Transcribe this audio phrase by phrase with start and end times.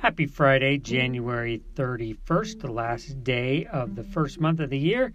[0.00, 5.12] Happy Friday, January 31st, the last day of the first month of the year.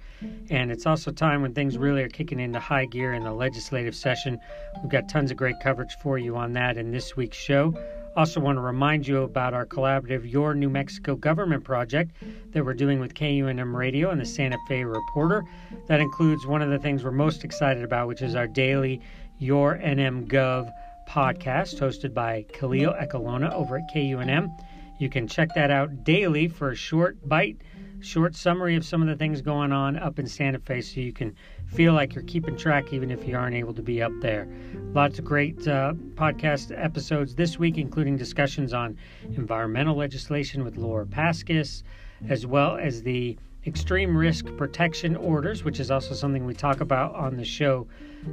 [0.49, 3.95] And it's also time when things really are kicking into high gear in the legislative
[3.95, 4.37] session.
[4.81, 7.73] We've got tons of great coverage for you on that in this week's show.
[8.17, 12.11] Also, want to remind you about our collaborative Your New Mexico Government project
[12.51, 15.45] that we're doing with KUNM Radio and the Santa Fe Reporter.
[15.87, 18.99] That includes one of the things we're most excited about, which is our daily
[19.39, 20.73] Your NM Gov
[21.07, 24.53] podcast hosted by Khalil Ekulona over at KUNM.
[25.03, 27.57] You can check that out daily for a short bite,
[27.99, 31.11] short summary of some of the things going on up in Santa Fe so you
[31.11, 31.35] can
[31.65, 34.47] feel like you're keeping track even if you aren't able to be up there.
[34.93, 38.97] Lots of great uh, podcast episodes this week, including discussions on
[39.35, 41.83] environmental legislation with Laura Paskus,
[42.29, 47.15] as well as the extreme risk protection orders, which is also something we talk about
[47.15, 47.87] on the show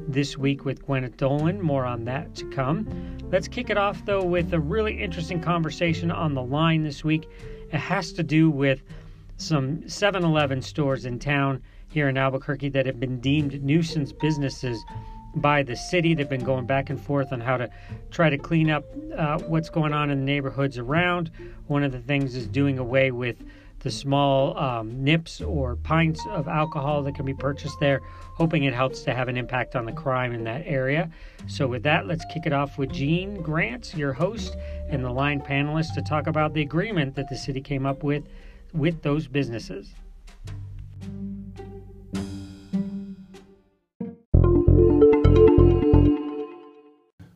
[0.08, 1.60] this week with Gwyneth Doland.
[1.60, 3.18] More on that to come.
[3.30, 7.28] Let's kick it off, though, with a really interesting conversation on the line this week.
[7.72, 8.82] It has to do with
[9.36, 14.84] some 7 Eleven stores in town here in Albuquerque that have been deemed nuisance businesses
[15.36, 16.14] by the city.
[16.14, 17.70] They've been going back and forth on how to
[18.10, 18.84] try to clean up
[19.16, 21.30] uh, what's going on in the neighborhoods around.
[21.68, 23.36] One of the things is doing away with
[23.80, 28.00] the small um, nips or pints of alcohol that can be purchased there,
[28.34, 31.10] hoping it helps to have an impact on the crime in that area.
[31.46, 34.56] So, with that, let's kick it off with Gene Grants, your host
[34.88, 38.24] and the line panelist, to talk about the agreement that the city came up with
[38.72, 39.94] with those businesses.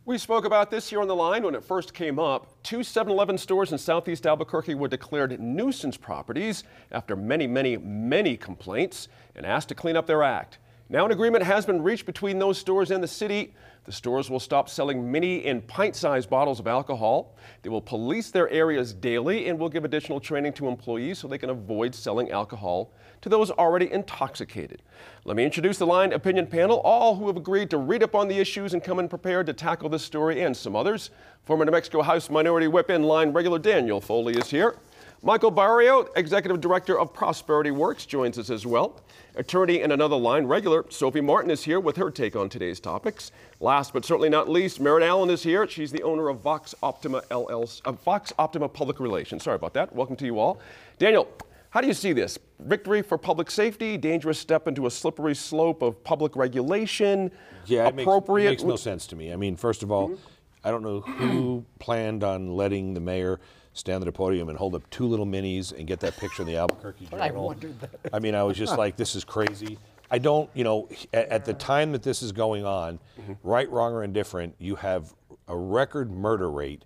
[0.07, 2.63] We spoke about this here on the line when it first came up.
[2.63, 8.37] Two 7 Eleven stores in southeast Albuquerque were declared nuisance properties after many, many, many
[8.37, 10.59] complaints and asked to clean up their act.
[10.91, 13.55] Now, an agreement has been reached between those stores and the city.
[13.85, 17.37] The stores will stop selling mini and pint sized bottles of alcohol.
[17.63, 21.39] They will police their areas daily and will give additional training to employees so they
[21.39, 22.93] can avoid selling alcohol
[23.23, 24.83] to those already intoxicated.
[25.25, 28.29] Let me introduce the line opinion panel, all who have agreed to read up on
[28.29, 31.11] the issues and come in prepared to tackle this story and some others.
[31.45, 34.77] Former New Mexico House Minority Whip in line regular Daniel Foley is here.
[35.23, 39.01] Michael Barrio, Executive Director of Prosperity Works, joins us as well.
[39.37, 43.33] Attorney in another line regular, Sophie Martin is here with her take on today's topics.
[43.59, 45.67] Last but certainly not least, Merritt Allen is here.
[45.67, 49.45] She's the owner of Vox Optima LLC, uh, Vox Optima Public Relations.
[49.45, 49.95] Sorry about that.
[49.95, 50.61] Welcome to you all.
[50.99, 51.27] Daniel,
[51.71, 52.39] how do you see this?
[52.61, 57.31] Victory for public safety, dangerous step into a slippery slope of public regulation,
[57.67, 58.47] yeah, appropriate?
[58.47, 59.33] It makes, it makes no sense to me.
[59.33, 60.35] I mean, first of all, mm -hmm.
[60.65, 63.39] I don't know who planned on letting the mayor
[63.75, 66.49] stand at a podium and hold up two little minis and get that picture in
[66.49, 67.23] the Albuquerque Journal.
[67.23, 67.91] I wondered that.
[68.13, 69.79] I mean, I was just like, this is crazy.
[70.11, 73.37] I don't, you know, at, at the time that this is going on, mm -hmm.
[73.43, 75.15] right, wrong, or indifferent, you have
[75.49, 76.85] a record murder rate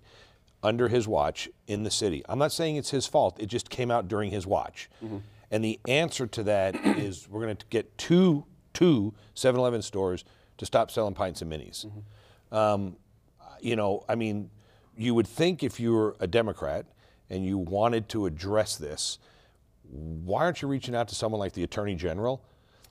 [0.61, 2.23] under his watch in the city.
[2.27, 3.39] I'm not saying it's his fault.
[3.39, 4.89] It just came out during his watch.
[5.03, 5.17] Mm-hmm.
[5.51, 10.23] And the answer to that is we're going to get two two 7-Eleven stores
[10.57, 11.85] to stop selling pints and minis.
[11.85, 12.55] Mm-hmm.
[12.55, 12.95] Um,
[13.61, 14.49] you know, I mean,
[14.99, 16.85] you would think if you were a Democrat
[17.29, 19.17] and you wanted to address this,
[19.83, 22.43] why aren't you reaching out to someone like the Attorney General?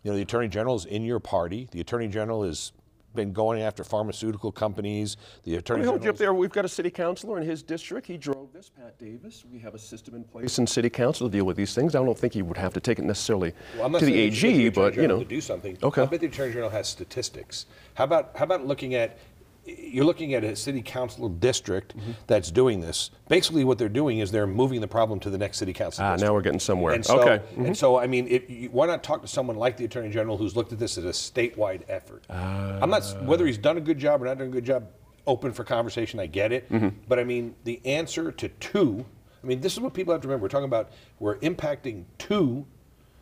[0.02, 1.68] You know, the Attorney General is in your party.
[1.70, 2.72] The Attorney General has
[3.14, 5.16] been going after pharmaceutical companies.
[5.44, 5.84] The attorney.
[5.84, 6.32] Hold you up there.
[6.32, 8.06] We've got a city councilor in his district.
[8.06, 9.44] He drove this, Pat Davis.
[9.50, 11.94] We have a system in place in city council to deal with these things.
[11.94, 14.68] I don't think he would have to take it necessarily well, to the AG, the
[14.70, 15.76] but you know, to do something.
[15.82, 16.02] Okay.
[16.02, 17.66] I bet the attorney general has statistics.
[17.94, 19.18] How about how about looking at
[19.68, 22.12] you're looking at a city council district mm-hmm.
[22.26, 23.10] that's doing this.
[23.28, 26.04] Basically, what they're doing is they're moving the problem to the next city council.
[26.04, 26.28] Ah, district.
[26.28, 26.94] now we're getting somewhere.
[26.94, 27.44] And so, okay.
[27.44, 27.66] Mm-hmm.
[27.66, 30.36] And so, I mean, it, you, why not talk to someone like the attorney general
[30.36, 32.24] who's looked at this as a statewide effort?
[32.30, 34.88] Uh, I'm not whether he's done a good job or not done a good job.
[35.26, 36.18] Open for conversation.
[36.20, 36.88] I get it, mm-hmm.
[37.06, 39.04] but I mean, the answer to two.
[39.42, 40.44] I mean, this is what people have to remember.
[40.44, 42.66] We're talking about we're impacting two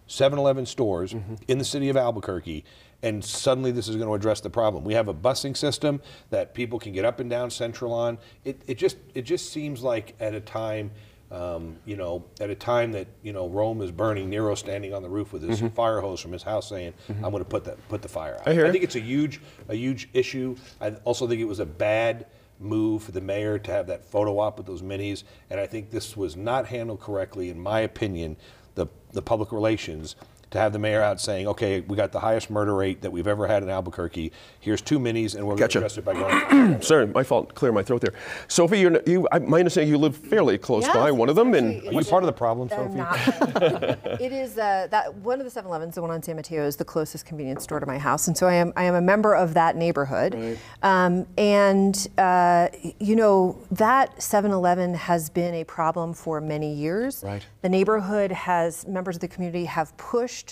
[0.09, 1.35] 7-Eleven stores mm-hmm.
[1.49, 2.65] in the city of Albuquerque
[3.03, 4.85] and suddenly this is going to address the problem.
[4.85, 8.19] We have a busing system that people can get up and down Central on.
[8.45, 10.91] It, it just it just seems like at a time,
[11.31, 15.03] um, you know, at a time that you know Rome is burning, Nero standing on
[15.03, 15.75] the roof with his mm-hmm.
[15.75, 17.25] fire hose from his house saying, mm-hmm.
[17.25, 19.01] "I'm going to put the put the fire out." I, hear I think it's a
[19.01, 20.57] huge a huge issue.
[20.81, 22.27] I also think it was a bad
[22.59, 25.91] move for the mayor to have that photo op with those minis, and I think
[25.91, 28.37] this was not handled correctly, in my opinion.
[28.75, 30.17] The the public relations
[30.57, 33.27] to have the mayor out saying, okay, we got the highest murder rate that we've
[33.27, 34.33] ever had in Albuquerque.
[34.61, 35.81] Here's two minis, and we're Gotcha.
[35.81, 36.81] going to address it by going.
[36.83, 37.55] Sorry, my fault.
[37.55, 38.15] Clear my throat there.
[38.49, 41.55] Sophie, you're, you, I, my understanding you live fairly close Yes, by one of them,
[41.55, 42.95] and actually, Are you part of the problem, Sophie?
[42.95, 43.17] not.
[44.21, 46.85] it is uh, that one of the 7-Elevens, the one on San Mateo, is the
[46.85, 49.55] closest convenience store to my house, and so I am I am a member of
[49.55, 50.59] that neighborhood.
[50.83, 52.69] Um, and uh,
[52.99, 57.23] you know that 7-Eleven has been a problem for many years.
[57.25, 57.45] Right.
[57.63, 60.46] The neighborhood has members of the community have pushed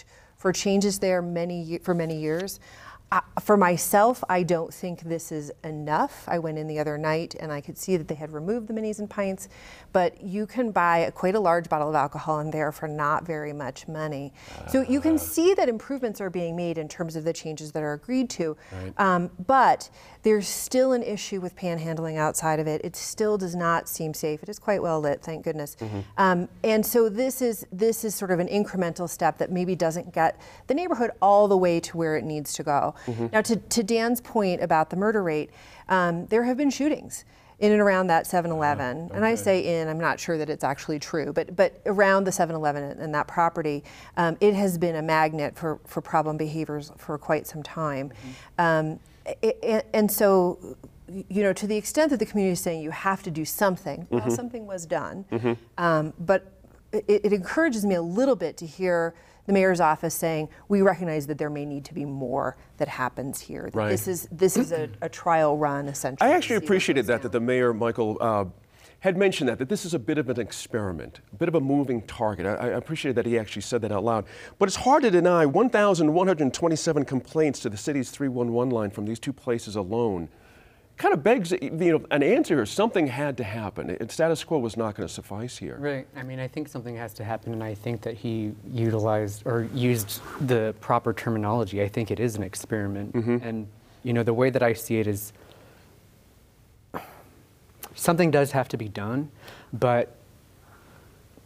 [0.45, 2.61] for changes there many for many years.
[3.11, 6.25] Uh, for myself, I don't think this is enough.
[6.29, 8.75] I went in the other night and I could see that they had removed the
[8.75, 9.49] minis and pints,
[9.95, 13.25] but you can buy a, quite a large bottle of alcohol in there for not
[13.25, 14.33] very much money.
[14.69, 17.83] So you can see that improvements are being made in terms of the changes that
[17.83, 18.57] are agreed to.
[18.99, 19.89] Um, but
[20.25, 22.81] there's still an issue with panhandling outside of it.
[22.83, 24.43] It still does not seem safe.
[24.43, 25.77] It is quite well lit, thank goodness.
[26.19, 30.13] Um, and so this is this is sort of an incremental step that maybe doesn't
[30.13, 32.97] get the neighborhood all the way to where it needs to go.
[33.33, 35.51] Now, to, to Dan's point about the murder rate,
[35.89, 37.25] um, there have been shootings
[37.61, 39.11] in and around that 7-Eleven.
[39.15, 42.31] And I say in, I'm not sure that it's actually true, but but around the
[42.31, 43.85] 7-Eleven and, and that property,
[44.17, 48.13] um, it has been a magnet for, for problem behaviors for quite some time.
[48.59, 50.77] Um, a- a- and so,
[51.29, 54.07] you know, to the extent that the community is saying you have to do something,
[54.11, 55.25] well, something was done.
[55.79, 56.51] Um, but
[56.93, 59.15] it, it encourages me a little bit to hear
[59.47, 63.41] the mayor's office saying we recognize that there may need to be more that happens
[63.41, 63.65] here.
[63.65, 63.91] That Right.
[63.91, 66.29] This is this is a, a trial run essentially.
[66.29, 67.23] I actually appreciated that, down.
[67.23, 68.47] that the mayor, Michael, uh,
[69.01, 71.61] had mentioned that, that this is a bit of an experiment, a bit of a
[71.61, 72.47] moving target.
[72.47, 74.25] I, I appreciated that he actually said that out loud.
[74.59, 79.35] But it's hard to deny 1,127 complaints to the city's 311 line from these two
[79.35, 80.31] places alone.
[80.97, 82.67] Kind of begs you know, an answer here.
[82.67, 83.91] Something had to happen.
[83.91, 85.77] It, status quo was not going to suffice here.
[85.79, 86.07] Right.
[86.15, 89.69] I mean, I think something has to happen, and I think that he utilized or
[89.75, 91.83] used the proper terminology.
[91.83, 93.67] I think it is an experiment, and
[94.05, 95.33] you know, the way that I see it is
[97.95, 99.31] something does have to be done,
[99.73, 100.15] but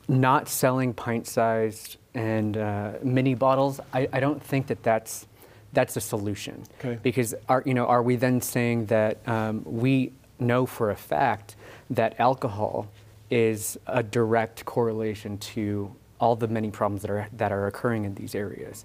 [0.09, 3.81] not selling pint-sized and uh, mini bottles.
[3.93, 5.27] I, I don't think that that's
[5.73, 6.65] that's a solution.
[6.79, 6.99] Okay.
[7.03, 11.57] Because are you know are we then saying that um, we know for a fact
[11.91, 12.89] that alcohol
[13.31, 18.15] is a direct correlation to all the many problems that are that are occurring in
[18.15, 18.85] these areas,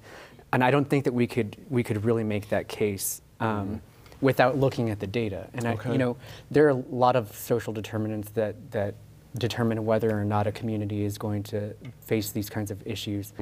[0.51, 3.21] and I don't think that we could we could really make that case.
[3.39, 3.81] Um,
[4.21, 5.91] Without looking at the data, and I, Okay.
[5.91, 6.15] you know,
[6.49, 8.95] there are a lot of social determinants that that
[9.37, 11.73] determine whether or not a community is going to
[12.05, 13.33] face these kinds of issues.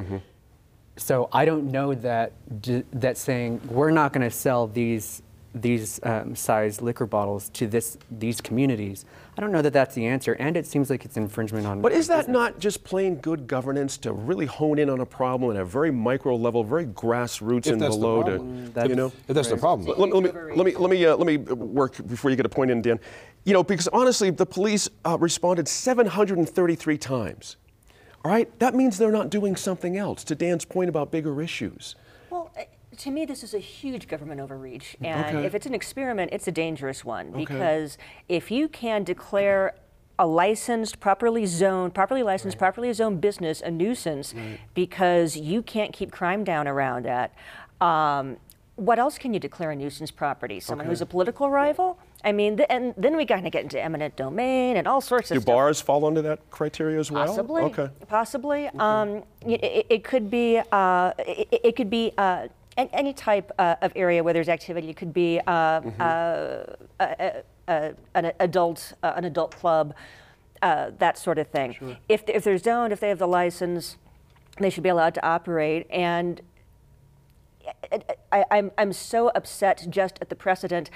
[1.02, 2.32] So I don't know that
[2.62, 7.66] d- that saying we're not going to sell these these um, size liquor bottles to
[7.68, 9.04] this these communities.
[9.36, 11.82] I don't know that that's the answer, and it seems like it's infringement on.
[11.82, 12.34] But is that business.
[12.34, 15.90] not just plain good governance to really hone in on a problem at a very
[15.90, 18.72] micro level, very grassroots If and that's the below problem.
[18.74, 19.12] to, you know?
[19.28, 19.88] If that's the problem.
[19.98, 22.50] Let, let me let me let me uh, let me work before you get a
[22.50, 23.00] point in, Dan.
[23.44, 27.58] You know, because honestly, the police uh, responded 733 times.
[28.24, 30.24] All right, that means they're not doing something else.
[30.26, 31.96] To Dan's point about bigger issues.
[32.30, 32.64] Well, uh,
[32.98, 34.96] to me, this is a huge government overreach.
[35.02, 35.46] And Okay.
[35.46, 37.98] if it's an experiment, it's a dangerous one because
[38.30, 39.74] if you can declare
[40.20, 44.36] a licensed, properly zoned, properly licensed, properly zoned business a nuisance
[44.76, 47.34] because you can't keep crime down around that,
[47.80, 48.38] um,
[48.76, 50.60] what else can you declare a nuisance property?
[50.60, 51.98] Someone who's a political rival?
[52.24, 55.32] I mean, th- and then we kind of get into eminent domain and all sorts
[55.32, 55.54] of Do stuff.
[55.56, 57.26] bars fall under that criteria as well?
[57.26, 57.64] Possibly.
[57.64, 57.90] Okay.
[58.08, 58.68] Possibly.
[58.80, 60.62] Um, it, it could be.
[60.72, 62.12] Uh, it, it could be.
[62.18, 62.48] Uh,
[62.78, 64.90] any type uh, of area where there's activity.
[64.90, 66.02] It could be uh, Mm-hmm.
[66.02, 69.94] uh, a- a- an adult, uh, an adult club,
[70.62, 71.98] uh, that sort of thing.
[72.10, 73.98] If, if they're zoned, if they have the license,
[74.58, 75.86] they should be allowed to operate.
[75.92, 76.42] And
[78.32, 80.90] I, I'm, I'm so upset just at the precedent.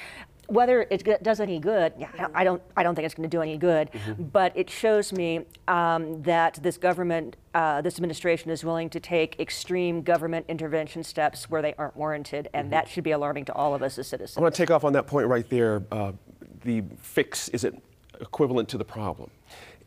[0.48, 3.30] Whether it does any good, yeah, I don't- I don't, I don't think it's going
[3.30, 3.90] to do any good.
[4.32, 9.40] But it shows me um, that this government, uh, this administration, is willing to take
[9.40, 13.74] extreme government intervention steps where they aren't warranted, and that should be alarming to all
[13.74, 14.38] of us as citizens.
[14.38, 15.84] I want to take off on that point right there.
[15.92, 16.12] Uh,
[16.64, 17.75] the fix is it
[18.22, 19.30] equivalent to the problem?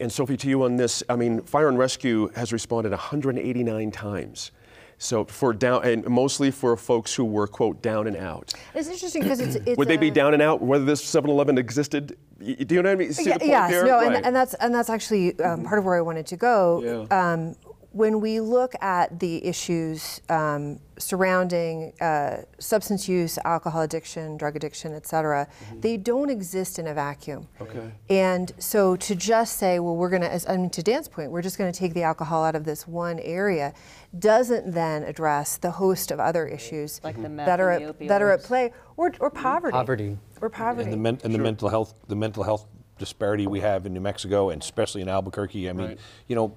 [0.00, 4.52] And Sophie, to you on this, I mean, fire and rescue has responded 189 times.
[4.98, 8.52] So for down, and mostly for folks who were quote down and out.
[8.74, 12.16] It's interesting because it's, it's Would they be down and out whether this 7-Eleven existed?
[12.40, 13.12] Do you know what I mean?
[13.12, 13.84] See Yeah, the point yes, there?
[13.86, 14.16] no, Right.
[14.16, 17.06] and, and that's and that's actually um, part of where I wanted to go.
[17.10, 17.32] Yeah.
[17.32, 17.54] Um,
[17.92, 24.92] when we look at the issues um, surrounding uh, substance use, alcohol addiction, drug addiction,
[24.92, 25.80] et cetera, mm-hmm.
[25.80, 27.48] they don't exist in a vacuum.
[27.60, 27.90] Okay.
[28.10, 31.42] And so to just say, well, we're going to, I mean, to Dan's point, we're
[31.42, 33.72] just going to take the alcohol out of this one area,
[34.18, 38.42] doesn't then address the host of other issues like that are at, that are at
[38.42, 39.72] play, or, or poverty.
[39.72, 40.18] Poverty.
[40.42, 40.84] Or poverty.
[40.84, 41.32] And the, men, and sure.
[41.32, 42.66] the mental health, the mental health
[42.98, 45.68] disparity we have in New Mexico and especially in Albuquerque.
[45.68, 45.98] I mean, right.
[46.26, 46.56] you know,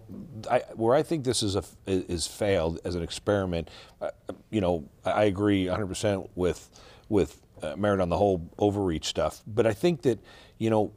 [0.50, 3.70] I, where I think this is a, is failed as an experiment.
[4.02, 4.10] Uh,
[4.50, 6.70] you know, I agree 100% with
[7.10, 10.20] with uh, Merritt on the whole overreach stuff, but I think that
[10.58, 10.94] you know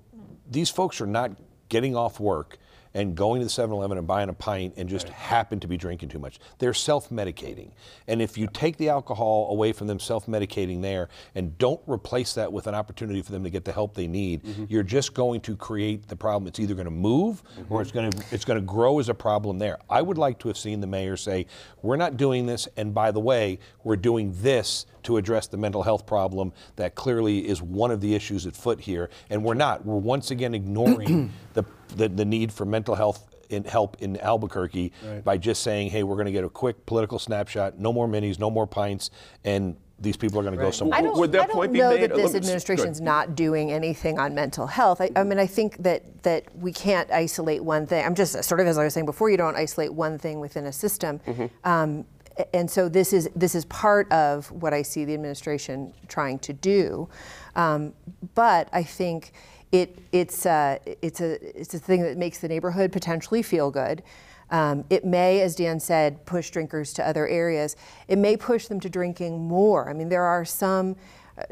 [0.51, 1.33] these folks are not
[1.69, 2.59] getting off work
[2.95, 5.15] and going to the 7-Eleven and buying a pint and just right.
[5.15, 6.39] happen to be drinking too much.
[6.59, 7.73] They're self-medicating.
[8.07, 12.53] And if you take the alcohol away from them self-medicating there and don't replace that
[12.53, 14.65] with an opportunity for them to get the help they need, mm-hmm.
[14.69, 16.47] you're just going to create the problem.
[16.47, 17.73] It's either going to move mm-hmm.
[17.73, 19.79] or it's going to it's going to grow as a problem there.
[19.91, 21.47] I would like to have seen the mayor say,
[21.83, 25.83] "We're not doing this and by the way, we're doing this to address the mental
[25.83, 29.85] health problem that clearly is one of the issues at foot here." And we're not.
[29.85, 31.65] We're once again ignoring the
[31.97, 35.25] the, the need for mental health in help in Albuquerque right.
[35.25, 38.39] by just saying, hey, we're going to get a quick political snapshot, no more minis,
[38.39, 39.11] no more pints,
[39.45, 40.99] and these people are going to go somewhere.
[40.99, 44.35] I don't, Would that I don't point know that this administration's not doing anything on
[44.35, 45.01] mental health.
[45.01, 48.05] I, I, mean, I think that that we can't isolate one thing.
[48.05, 50.67] I'm just sort of as I was saying before, you don't isolate one thing within
[50.67, 51.21] a system.
[51.21, 51.47] Mm-hmm.
[51.69, 52.05] Um,
[52.53, 56.53] and so this is this is part of what I see the administration trying to
[56.53, 57.09] do.
[57.57, 57.93] Um,
[58.35, 59.33] but I think
[59.75, 64.05] it, it's, uh, it's, a, it's a thing that makes the neighborhood potentially feel good.
[64.51, 67.75] Um, it may, as Dan said, push drinkers to other areas.
[68.07, 69.91] It may push them to drinking more.
[69.91, 70.95] I mean, there are some,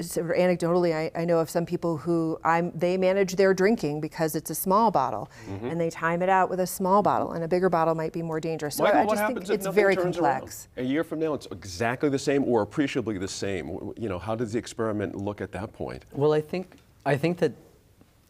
[0.01, 4.01] sort of anecdotally, I, I, know of some people who I'm, they manage their drinking
[4.01, 5.67] because it's a small bottle, mm-hmm.
[5.67, 8.23] and they time it out with a small bottle, and a bigger bottle might be
[8.23, 8.77] more dangerous.
[8.77, 10.69] So Michael, I, I just think it's very complex.
[10.77, 10.87] Around?
[10.87, 13.93] A year from now, it's exactly the same or appreciably the same.
[13.97, 16.05] You know, how does the experiment look at that point?
[16.12, 17.53] Well, I think I think that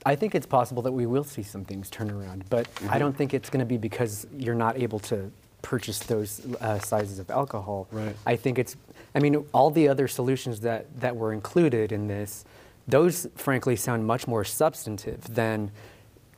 [0.06, 2.90] I think it's possible that we will see some things turn around, but mm-hmm.
[2.90, 5.30] I don't think it's going to be because you're not able to
[5.62, 7.87] purchase those uh, sizes of alcohol.
[7.92, 8.14] Right.
[8.26, 8.76] I think it's,
[9.14, 12.45] I mean, all the other solutions that, that were included in this,
[12.88, 15.71] those frankly sound much more substantive than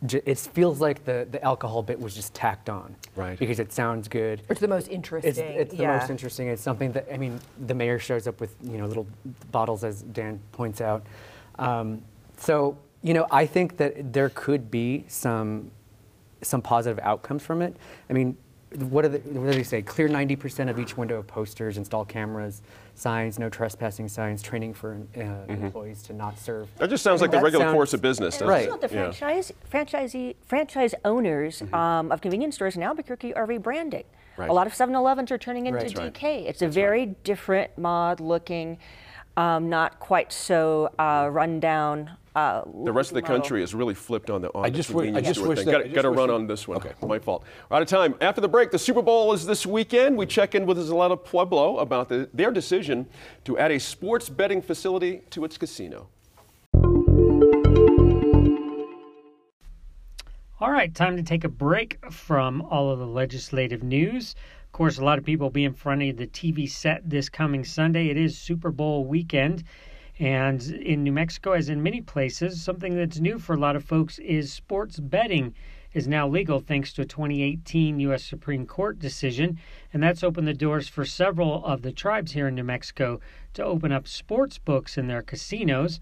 [0.02, 2.95] it feels like the, the alcohol bit was just tacked on.
[3.16, 3.38] Right.
[3.38, 4.43] Because it sounds good.
[4.50, 5.31] It's the most interesting.
[5.31, 5.97] It's, it's the yeah.
[5.97, 6.49] most interesting.
[6.49, 9.07] It's something that, I mean, the mayor shows up with, you know, little
[9.50, 11.07] bottles, as Dan points out.
[11.59, 12.02] Um,
[12.37, 15.71] so you know, I think that there could be some
[16.43, 17.76] some positive outcomes from it.
[18.11, 18.37] I mean,
[18.76, 19.83] what do they, what do they say?
[19.83, 22.62] Clear 90% of each window of posters, install cameras,
[22.95, 25.64] signs, no trespassing signs, training for uh, mm-hmm.
[25.64, 26.69] employees to not serve.
[26.78, 28.40] That just sounds like the regular sounds, course of business.
[28.40, 28.69] Right.
[28.81, 29.71] The franchise, yeah.
[29.71, 31.75] franchisee, franchise owners mm-hmm.
[31.75, 34.04] um, of convenience stores in Albuquerque are rebranding.
[34.37, 34.50] Right.
[34.50, 36.12] A lot of 7-Elevens are turning into right.
[36.12, 36.23] DK.
[36.23, 36.47] Right.
[36.47, 37.25] It's a very right.
[37.25, 38.78] different mod looking,
[39.37, 43.37] um, not quite so uh, rundown uh, the rest of the model.
[43.37, 45.93] country is really flipped on the on I just, the I just wish thing.
[45.93, 46.79] Got to run on this one.
[46.79, 46.91] Okay.
[47.07, 47.45] My fault.
[47.71, 48.17] We're out of time.
[48.21, 50.17] After the break, the Super Bowl is this weekend.
[50.17, 53.07] We check in with Isleta Pueblo about the, their decision
[53.45, 56.09] to add a sports betting facility to its casino.
[60.61, 64.35] All right, time to take a break from all of the legislative news.
[64.64, 67.29] Of course, a lot of people will be in front of the TV set this
[67.29, 68.09] coming Sunday.
[68.09, 69.62] It is Super Bowl weekend.
[70.18, 73.85] And in New Mexico, as in many places, something that's new for a lot of
[73.85, 75.54] folks is sports betting
[75.92, 78.25] is now legal thanks to a 2018 U.S.
[78.25, 79.59] Supreme Court decision.
[79.92, 83.21] And that's opened the doors for several of the tribes here in New Mexico
[83.54, 86.00] to open up sports books in their casinos.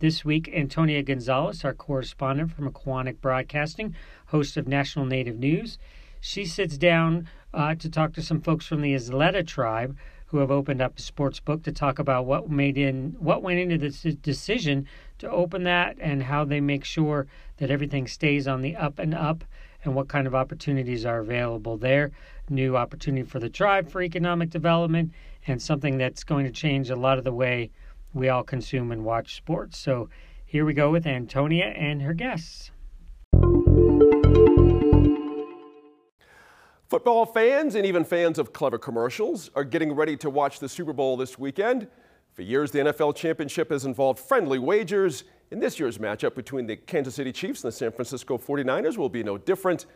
[0.00, 3.94] This week, Antonia Gonzalez, our correspondent from Koahnic Broadcasting,
[4.26, 5.78] host of National Native News,
[6.20, 9.96] she sits down uh, to talk to some folks from the Isleta tribe
[10.32, 13.58] who have opened up a sports book to talk about what made in what went
[13.58, 14.86] into this decision
[15.18, 17.26] to open that and how they make sure
[17.58, 19.44] that everything stays on the up and up
[19.84, 22.10] and what kind of opportunities are available there.
[22.48, 25.12] New opportunity for the tribe for economic development
[25.46, 27.70] and something that's going to change a lot of the way
[28.14, 29.78] we all consume and watch sports.
[29.78, 30.08] So
[30.46, 32.71] here we go with Antonia and her guests.
[36.92, 40.92] Football fans and even fans of clever commercials are getting ready to watch the Super
[40.92, 41.88] Bowl this weekend.
[42.34, 45.24] For years, the NFL championship has involved friendly wagers.
[45.50, 49.08] In this year's matchup between the Kansas City Chiefs and the San Francisco 49ers will
[49.08, 49.86] be no different.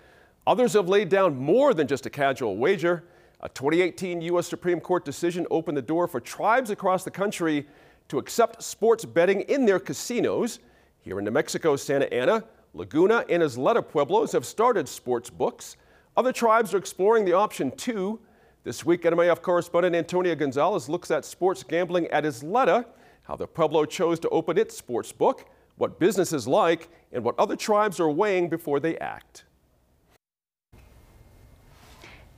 [0.46, 3.04] Others have laid down more than just a casual wager.
[3.40, 4.46] A 2018 U.S.
[4.46, 7.66] Supreme Court decision opened the door for tribes across the country
[8.08, 10.60] to accept sports betting in their casinos.
[11.02, 15.76] Here in New Mexico, Santa Ana, Laguna, and Isleta Pueblos have started sports books.
[16.16, 18.18] Other tribes are exploring the option too.
[18.64, 22.87] This week, NMiF correspondent Antonia Gonzalez looks at sports gambling at Isleta,
[23.25, 27.38] how the Pueblo chose to open its sports book, what business is like, and what
[27.38, 29.44] other tribes are weighing before they act.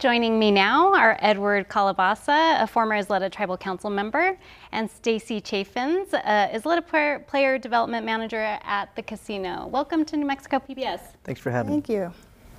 [0.00, 4.38] Joining me now are Edward Calabasa, a former Isleta Tribal Council member,
[4.73, 9.68] and Stacy Chaffins, a Isleta Player Development Manager at the casino.
[9.68, 11.00] Welcome to New Mexico PBS.
[11.23, 11.76] Thanks for having me.
[11.76, 12.12] Thank you.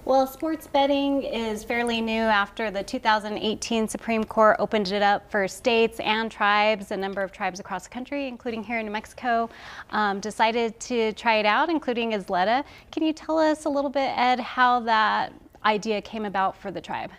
[0.05, 5.47] Well, sports betting is fairly new after the 2018 Supreme Court opened it up for
[5.47, 6.91] states and tribes.
[6.91, 9.49] A number of tribes across the country, including here in New Mexico,
[9.91, 12.63] um, decided to try it out, including Isleta.
[12.91, 15.33] Can you tell us a little bit, Ed, how that
[15.65, 17.11] idea came about for the tribe?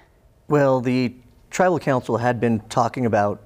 [0.48, 1.14] Well, the
[1.50, 3.42] tribal council had been talking about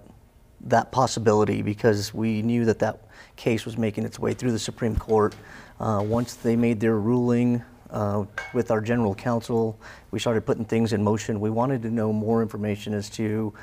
[0.63, 4.97] that possibility because we knew that that case was making its way through the Supreme
[4.97, 5.35] Court.
[5.81, 7.63] Uh, once they made their ruling
[7.95, 9.79] uh, with our general counsel,
[10.11, 11.41] we started putting things in motion.
[11.41, 13.55] We wanted to know more information as to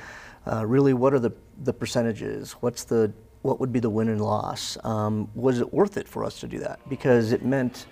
[0.51, 1.33] uh, really what are the,
[1.63, 4.77] the percentages, what's the what would be the win and loss?
[4.83, 6.79] Um, was it worth it for us to do that?
[6.88, 7.88] Because it meant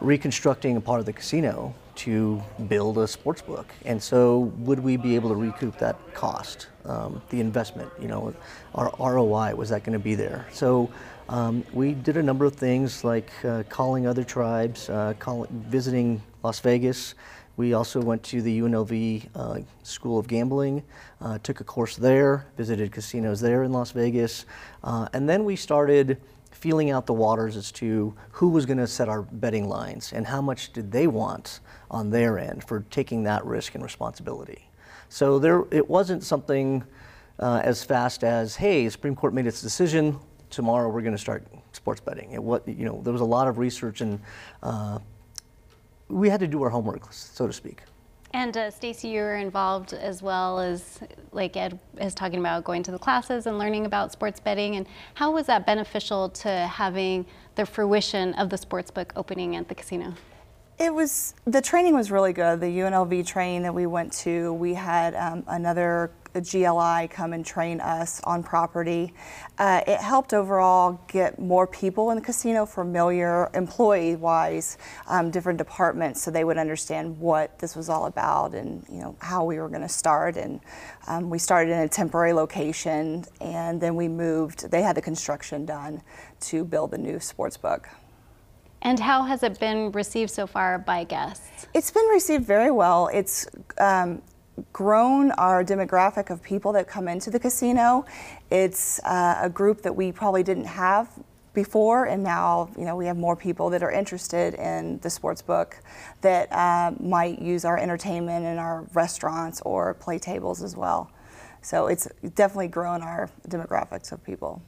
[0.00, 3.66] reconstructing a part of the casino to build a sports book.
[3.86, 7.90] And so, would we be able to recoup that cost, um, the investment?
[7.98, 8.34] You know,
[8.74, 10.46] our ROI was that going to be there?
[10.52, 10.90] So,
[11.28, 16.22] um, we did a number of things like uh, calling other tribes, uh, call, visiting
[16.42, 17.14] Las Vegas.
[17.56, 20.82] We also went to the UNLV uh, School of Gambling,
[21.20, 24.44] uh, took a course there, visited casinos there in Las Vegas,
[24.84, 26.20] uh, and then we started
[26.52, 30.26] feeling out the waters as to who was going to set our betting lines and
[30.26, 34.68] how much did they want on their end for taking that risk and responsibility.
[35.08, 36.84] So there, it wasn't something
[37.38, 40.18] uh, as fast as, hey, Supreme Court made its decision.
[40.50, 42.32] Tomorrow we're going to start sports betting.
[42.32, 44.20] It what you know there was a lot of research and
[44.62, 44.98] uh,
[46.08, 47.82] we had to do our homework, so to speak.
[48.32, 51.00] And uh, Stacy, you were involved as well as,
[51.32, 54.76] like Ed is talking about, going to the classes and learning about sports betting.
[54.76, 57.24] And how was that beneficial to having
[57.54, 60.12] the fruition of the sports book opening at the casino?
[60.78, 62.60] It was the training was really good.
[62.60, 67.80] The UNLV training that we went to, we had um, another GLI come and train
[67.80, 69.14] us on property.
[69.58, 74.78] Uh, it helped overall get more people in the casino familiar, employee-wise,
[75.08, 79.16] um, different departments, so they would understand what this was all about and you know
[79.20, 80.36] how we were going to start.
[80.36, 80.60] And
[81.06, 84.70] um, we started in a temporary location, and then we moved.
[84.70, 86.02] They had the construction done
[86.40, 87.88] to build the new sports book.
[88.82, 91.66] And how has it been received so far by guests?
[91.74, 93.08] It's been received very well.
[93.12, 94.22] It's um,
[94.72, 98.04] grown our demographic of people that come into the casino.
[98.50, 101.08] It's uh, a group that we probably didn't have
[101.52, 105.42] before, and now you know we have more people that are interested in the sports
[105.42, 105.78] book
[106.20, 111.10] that uh, might use our entertainment in our restaurants or play tables as well.
[111.62, 114.62] So it's definitely grown our demographics of people.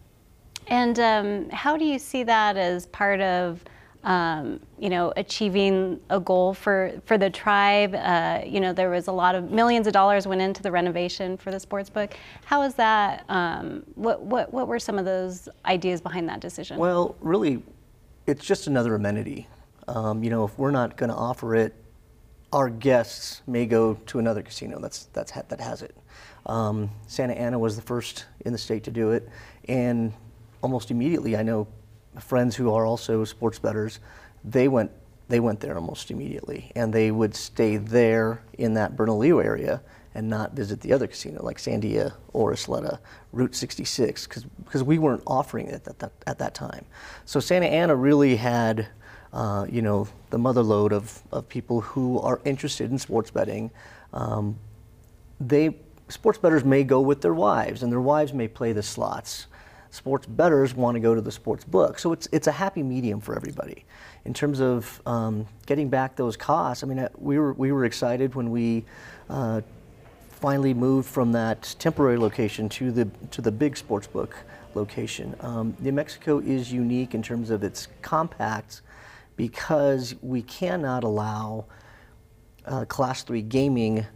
[0.67, 3.63] And um, how do you see that as part of
[4.05, 7.95] um, you know, achieving a goal for, for the tribe.
[7.95, 11.37] Uh, you know, there was a lot of millions of dollars went into the renovation
[11.37, 12.15] for the sports book.
[12.45, 13.25] How is that?
[13.29, 16.79] Um, what, what, what were some of those ideas behind that decision?
[16.79, 17.63] Well, really,
[18.27, 19.49] it's just another amenity.
[19.89, 21.75] Um, you know, if we're not going to offer it,
[22.53, 25.95] our guests may go to another casino that's, that's ha- that has it.
[26.47, 29.29] Um, Santa Ana was the first in the state to do it,
[29.69, 30.15] and
[30.63, 31.67] almost immediately, I know
[32.19, 34.01] friends who are also sports bettors,
[34.45, 34.91] they went
[35.29, 39.83] they went there almost immediately, and they would stay there in that Bernalillo area
[40.15, 42.99] and not visit the other casino like Sandia or Isleta,
[43.33, 44.27] Route 66,
[44.65, 46.85] because we weren't offering it at that, at that time.
[47.27, 48.89] So Santa Ana really had,
[49.35, 53.71] uh, you know, the mother lode of, of people who are interested in sports betting.
[54.15, 54.59] Um,
[55.41, 55.77] they
[56.09, 59.47] sports bettors may go with their wives, and their wives may play the slots
[59.91, 61.99] sports bettors want to go to the sports book.
[61.99, 63.85] So it's, it's a happy medium for everybody.
[64.25, 67.85] In terms of um, getting back those costs, I mean, uh, we were, we were
[67.85, 68.85] excited when we
[69.31, 69.63] uh,
[70.31, 74.37] finally moved from that temporary location to the, to the big sports book
[74.75, 75.35] location.
[75.41, 78.83] Um, New Mexico is unique in terms of its compact
[79.37, 81.65] because we cannot allow
[82.67, 84.07] uh, class three gaming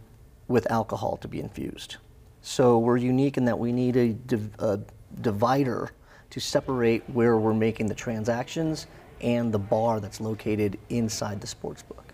[0.47, 1.97] with alcohol to be infused.
[2.41, 4.15] So we're unique in that we need a,
[4.59, 4.79] a
[5.21, 5.91] divider
[6.29, 8.87] to separate where we're making the transactions
[9.21, 12.13] and the bar that's located inside the sports book.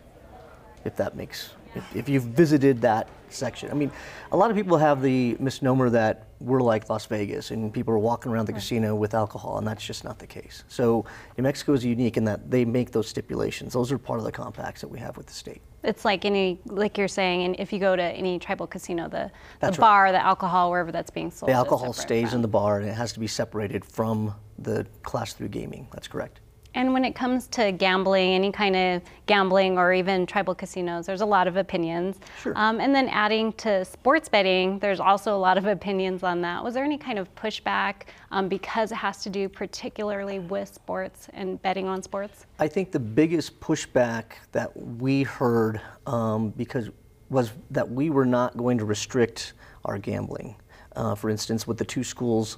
[0.86, 3.92] If that makes If, if you've visited that section, I mean,
[4.32, 8.00] a lot of people have the misnomer that we're like Las Vegas and people are
[8.00, 10.64] walking around the casino with alcohol, and that's just not the case.
[10.68, 11.06] So
[11.38, 13.74] New Mexico is unique in that they make those stipulations.
[13.74, 15.62] Those are part of the compacts that we have with the state.
[15.84, 19.32] It's like any, like you're saying, and if you go to any tribal casino, the,
[19.62, 19.80] the right.
[19.80, 21.50] bar, the alcohol, wherever that's being sold.
[21.50, 24.86] The alcohol stays from- in the bar and it has to be separated from the
[25.04, 25.88] class three gaming.
[25.94, 26.42] That's correct.
[26.76, 31.22] And when it comes to gambling, any kind of gambling or even tribal casinos, there's
[31.22, 32.20] a lot of opinions.
[32.42, 32.54] Sure.
[32.56, 36.64] Um, and then adding to sports betting, there's also a lot of opinions on that.
[36.64, 41.28] Was there any kind of pushback um, because it has to do particularly with sports
[41.34, 42.46] and betting on sports?
[42.60, 46.90] I think the biggest pushback that we heard um, because
[47.30, 49.54] was that we were not going to restrict
[49.86, 50.56] our gambling.
[50.96, 52.58] Uh, for instance, with the two schools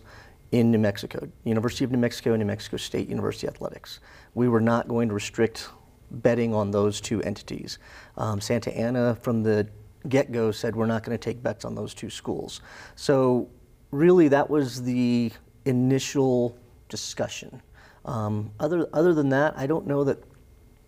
[0.51, 3.99] in New Mexico, University of New Mexico and New Mexico State University Athletics,
[4.33, 5.69] we were not going to restrict
[6.11, 7.79] betting on those two entities.
[8.17, 9.67] Um, Santa Ana, from the
[10.09, 12.61] get-go, said we're not going to take bets on those two schools.
[12.95, 13.49] So
[13.91, 15.31] really, that was the
[15.65, 16.57] initial
[16.89, 17.61] discussion.
[18.03, 20.21] Um, other, other than that, I don't know that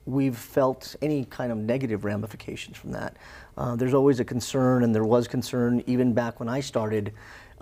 [0.06, 3.16] we've felt any kind of negative ramifications from that.
[3.56, 7.14] Uh, there's always a concern, and there was concern even back when I started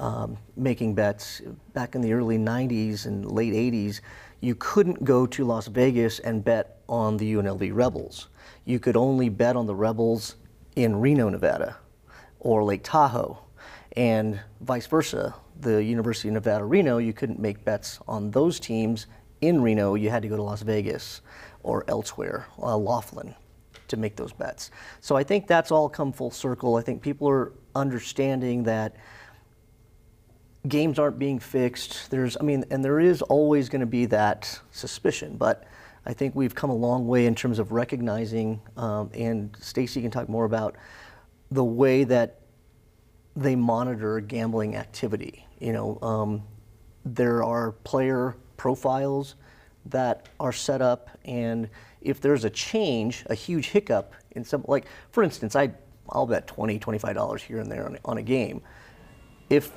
[0.01, 1.41] um, making bets
[1.73, 4.01] back in the early 90s and late 80s.
[4.39, 8.29] You couldn't go to Las Vegas and bet on the UNLV Rebels.
[8.65, 10.35] You could only bet on the Rebels
[10.75, 11.77] in Reno, Nevada,
[12.39, 13.37] or Lake Tahoe,
[13.95, 15.35] and vice versa.
[15.59, 19.05] The University of Nevada, Reno, you couldn't make bets on those teams
[19.41, 19.93] in Reno.
[19.93, 21.21] You had to go to Las Vegas
[21.61, 23.35] or elsewhere, uh, Laughlin,
[23.87, 24.71] to make those bets.
[25.01, 26.77] So I think that's all come full circle.
[26.77, 28.95] I think people are understanding that
[30.67, 32.11] games aren't being fixed.
[32.11, 35.65] There's, I mean, and there is always going to be that suspicion, but
[36.05, 40.11] I think we've come a long way in terms of recognizing, um, and Stacy can
[40.11, 40.75] talk more about
[41.51, 42.39] the way that
[43.35, 45.45] they monitor gambling activity.
[45.59, 46.43] You know, um,
[47.05, 49.35] there are player profiles
[49.85, 51.69] that are set up, and
[52.01, 55.71] if there's a change, a huge hiccup in some, like for instance, I
[56.09, 58.61] I'll bet 20 $25 here and there on, on a game.
[59.49, 59.71] If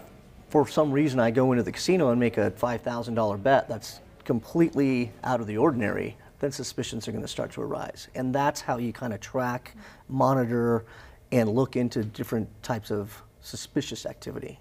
[0.54, 5.10] for some reason I go into the casino and make a $5,000 bet that's completely
[5.24, 8.06] out of the ordinary, then suspicions are going to start to arise.
[8.14, 9.74] And that's how you kind of track,
[10.08, 10.84] monitor,
[11.32, 14.60] and look into different types of suspicious activity.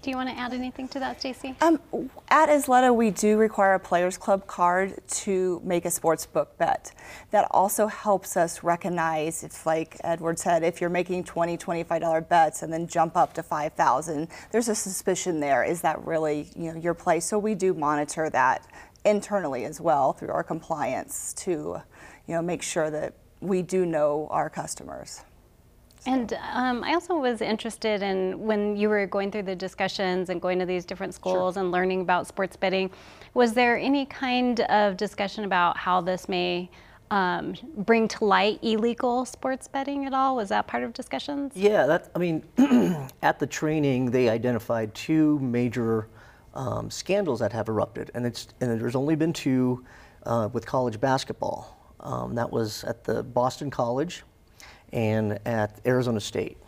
[0.00, 1.56] Do you want to add anything to that, Stacy?
[1.60, 1.80] Um,
[2.28, 6.92] at Isleta, we do require a Players Club card to make a sports book bet.
[7.32, 12.62] That also helps us recognize if, like Edward said, if you're making $20, $25 bets
[12.62, 15.64] and then jump up to 5000 there's a suspicion there.
[15.64, 17.18] Is that really you know, your play?
[17.18, 18.66] So we do monitor that
[19.04, 21.82] internally as well through our compliance to
[22.26, 25.22] you know, make sure that we do know our customers.
[26.06, 30.40] And um, I also was interested in when you were going through the discussions and
[30.40, 32.90] going to these different schools and learning about sports betting,
[33.34, 36.70] was there any kind of discussion about how this may
[37.10, 40.36] um, bring to light illegal sports betting at all?
[40.36, 41.52] Was that part of discussions?
[41.54, 42.44] Yeah, that, I mean,
[43.22, 46.08] at the training, they identified two major
[46.54, 49.84] um, scandals that have erupted, and, it's, and there's only been two
[50.24, 51.76] uh, with college basketball.
[52.00, 54.22] Um, that was at the Boston College
[54.92, 56.58] and at Arizona State.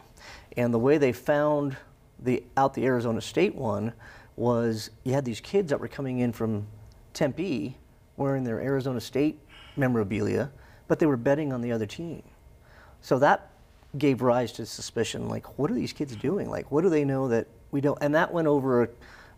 [0.57, 1.77] And the way they found
[2.19, 3.93] the, out the Arizona State one
[4.37, 6.67] was you had these kids that were coming in from
[7.13, 7.77] Tempe
[8.17, 9.39] wearing their Arizona State
[9.77, 10.51] memorabilia,
[10.89, 12.23] but they were betting on the other team.
[13.01, 13.51] So that
[13.99, 16.51] gave rise to suspicion like, what are these kids doing?
[16.51, 17.99] Like, what do they know that we don't?
[18.01, 18.89] And that went over a,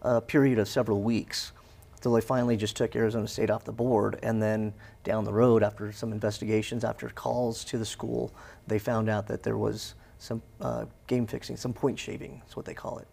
[0.03, 1.53] a period of several weeks
[2.03, 4.19] until they finally just took Arizona State off the board.
[4.25, 8.35] And then down the road, after some investigations, after calls to the school,
[8.67, 12.67] they found out that there was some uh, game fixing, some point shaving, is what
[12.67, 13.07] they call it,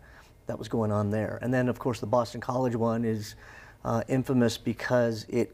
[0.47, 1.37] that was going on there.
[1.43, 3.35] And then, of course, the Boston College one is
[3.85, 5.53] uh, infamous because it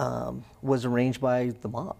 [0.00, 1.94] um, was arranged by the mob.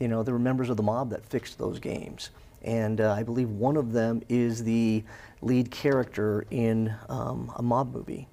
[0.00, 2.30] You know, there were members of the mob that fixed those games.
[2.62, 5.04] And uh, I believe one of them is the
[5.42, 8.26] lead character in um, a mob movie.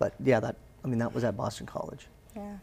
[0.00, 2.08] But yeah, that I mean that was at Boston College.
[2.34, 2.56] Yeah.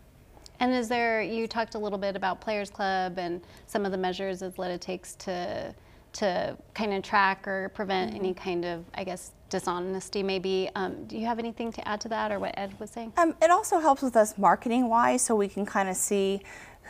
[0.60, 3.98] And is there, you talked a little bit about Players Club and some of the
[3.98, 5.74] measures Isleta takes to,
[6.14, 10.70] to kind of track or prevent any kind of, I guess, dishonesty maybe.
[10.76, 13.14] Um, do you have anything to add to that or what Ed was saying?
[13.18, 16.42] Um, it also helps with us marketing wise, so we can kind of see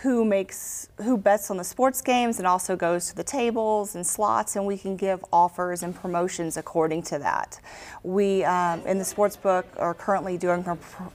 [0.02, 4.06] who makes who bets on the sports games and also goes to the tables and
[4.06, 7.60] slots and we can give offers and promotions according to that.
[8.04, 10.64] We um, in the sports book are currently doing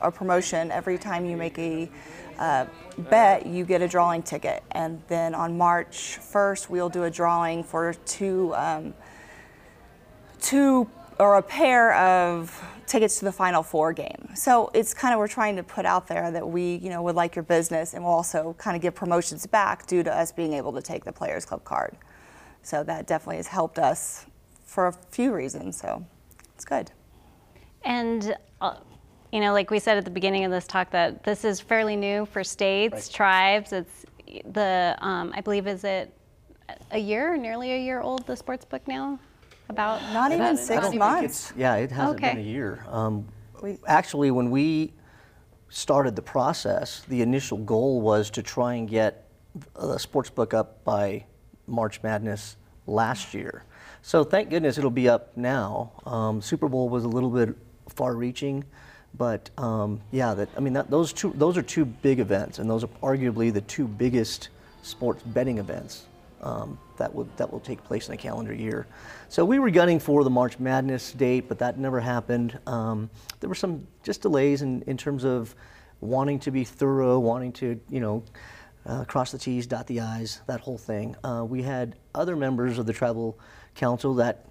[0.01, 0.73] a promotion.
[0.73, 1.89] Every time you make a
[2.39, 2.67] uh,
[2.99, 4.65] bet you get a drawing ticket.
[4.73, 8.95] And then on march 1st we'll do a drawing for two um,
[10.41, 10.91] two
[11.21, 14.29] or a pair of tickets to the Final Four game.
[14.35, 17.15] So it's kind of we're trying to put out there that we, you know, would
[17.15, 20.53] like your business, and we'll also kind of give promotions back due to us being
[20.53, 21.97] able to take the Players Club card.
[22.63, 24.27] So that definitely has helped us
[24.65, 25.79] for a few reasons.
[25.81, 26.07] So
[26.55, 26.91] it's good.
[27.85, 28.37] And.
[28.61, 28.77] Uh,
[29.33, 31.97] you know, like we said at the beginning of this talk, that this is fairly
[31.97, 33.11] new for states, right.
[33.11, 33.73] tribes.
[33.73, 34.05] It's
[34.53, 36.13] the, um, I believe, is it
[36.91, 39.19] a year, nearly a year old, the sports book now?
[39.73, 41.51] About not even six months.
[41.57, 42.35] yeah, it hasn't okay.
[42.35, 42.85] been a year.
[42.89, 43.27] Um,
[43.63, 44.93] we, actually, when we
[45.71, 49.29] started the process, the initial goal was to try and get
[49.75, 51.25] the sports book up by
[51.67, 53.65] March Madness last year.
[54.03, 55.93] So thank goodness it'll be up now.
[56.05, 57.57] Um, Super Bowl was a little bit
[57.89, 58.65] far-reaching,
[59.17, 62.69] but um, yeah, that I mean that, those two those are two big events, and
[62.69, 64.51] those are arguably the two biggest
[64.83, 66.07] sports betting events
[66.43, 68.87] um, that will that will take place in a calendar year.
[69.29, 72.57] So we were gunning for the March Madness date, but that never happened.
[72.67, 73.11] Um,
[73.41, 75.57] there were some just delays in, in terms of
[76.01, 78.23] wanting to be thorough, wanting to you know
[78.87, 81.17] uh, cross the T's, dot the I's, that whole thing.
[81.25, 83.37] Uh, we had other members of the tribal
[83.75, 84.47] council that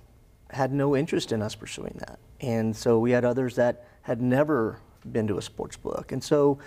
[0.49, 4.77] had no interest in us pursuing that, and so we had others that had never
[5.09, 6.59] been to a sports book, and so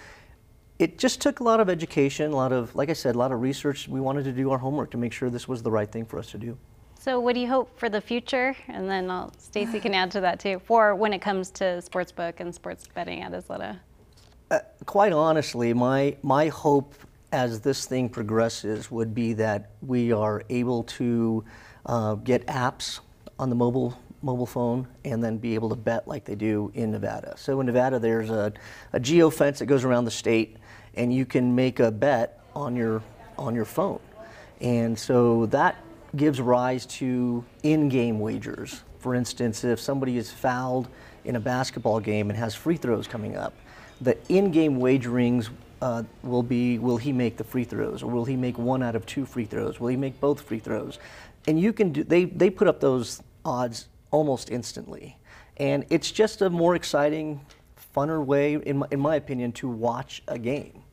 [0.78, 3.32] it just took a lot of education, a lot of, like I said, a lot
[3.32, 3.88] of research.
[3.88, 6.18] We wanted to do our homework to make sure this was the right thing for
[6.18, 6.58] us to do.
[6.98, 8.56] So, what do you hope for the future?
[8.66, 12.54] And then Stacy can add to that too, for when it comes to sportsbook and
[12.54, 13.78] sports betting at Isleta.
[14.50, 16.94] Uh, quite honestly, my my hope
[17.30, 21.44] as this thing progresses would be that we are able to
[21.86, 23.00] uh, get apps
[23.38, 26.90] on the mobile mobile phone and then be able to bet like they do in
[26.90, 27.34] Nevada.
[27.36, 28.52] So in Nevada, there's a,
[28.94, 30.56] a geo fence that goes around the state
[30.96, 33.02] and you can make a bet on your
[33.38, 34.00] on your phone.
[34.60, 35.76] And so that
[36.16, 38.82] gives rise to in-game wagers.
[39.00, 40.88] For instance, if somebody is fouled
[41.24, 43.52] in a basketball game and has free throws coming up,
[44.00, 45.50] the in-game wagerings
[45.82, 48.94] uh, will be will he make the free throws or will he make one out
[48.94, 49.80] of two free throws?
[49.80, 50.98] Will he make both free throws?
[51.46, 55.18] And you can do they they put up those odds almost instantly.
[55.56, 57.40] And it's just a more exciting,
[57.94, 60.83] funner way, in my, in my opinion, to watch a game.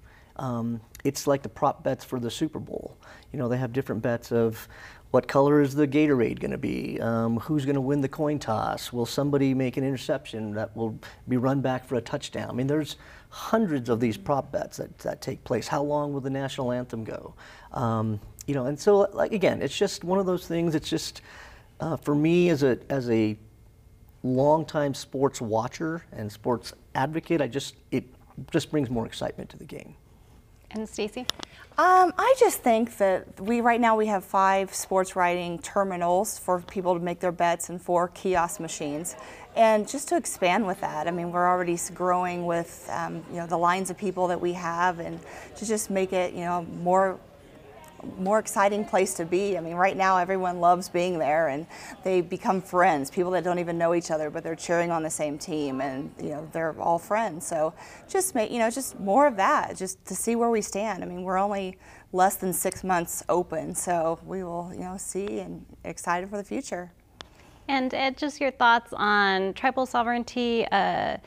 [0.42, 2.98] Um, it's like the prop bets for the Super Bowl.
[3.32, 4.68] You know, they have different bets of
[5.12, 7.00] what color is the Gatorade going to be?
[7.00, 8.92] Um, who's going to win the coin toss?
[8.92, 12.50] Will somebody make an interception that will be run back for a touchdown?
[12.50, 12.96] I mean, there's
[13.30, 15.68] hundreds of these prop bets that, that take place.
[15.68, 17.36] How long will the national anthem go?
[17.74, 20.74] Um, you know, and so, like, again, it's just one of those things.
[20.74, 21.22] It's just,
[21.80, 23.38] uh, for me as a, as a
[24.24, 28.06] longtime sports watcher and sports advocate, I just, it
[28.50, 29.96] just brings more excitement to the game.
[30.74, 31.26] And Stacy?
[31.78, 36.60] Um, I just think that we right now we have five sports writing terminals for
[36.62, 39.16] people to make their bets and four kiosk machines.
[39.56, 43.48] And just to expand with that, I mean, we're already growing with um, you know
[43.48, 45.20] the lines of people that we have, and
[45.58, 47.20] to just make it you know more
[48.18, 49.58] more exciting place to be.
[49.58, 51.68] I mean, right now everyone loves being there and
[52.04, 53.10] they become friends.
[53.10, 56.12] People that don't even know each other, but they're cheering on the same team and,
[56.22, 57.46] you know, they're all friends.
[57.46, 57.74] So
[58.10, 61.04] just make, you know, just more of that, just to see where we stand.
[61.04, 61.78] I mean, we're only
[62.14, 66.44] less than six months open, so we will, you know, see and excited for the
[66.44, 66.92] future.
[67.68, 71.18] And Ed, just your thoughts on tribal sovereignty, uh,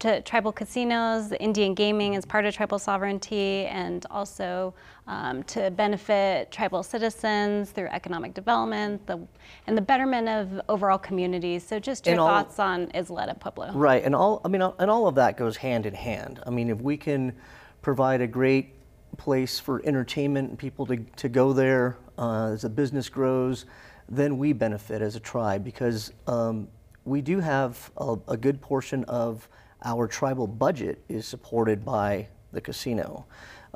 [0.00, 4.74] to tribal casinos, Indian gaming is part of tribal sovereignty, and also
[5.06, 9.18] um, to benefit tribal citizens through economic development the,
[9.66, 11.66] and the betterment of overall communities.
[11.66, 13.72] So, just your thoughts on Isleta Pueblo.
[13.72, 16.40] Right, and all I mean, and all of that goes hand in hand.
[16.46, 17.34] I mean, if we can
[17.82, 18.74] provide a great
[19.18, 23.66] place for entertainment and people to, to go there uh, as the business grows,
[24.08, 26.68] then we benefit as a tribe because um,
[27.04, 29.48] we do have a, a good portion of
[29.84, 33.26] our tribal budget is supported by the casino.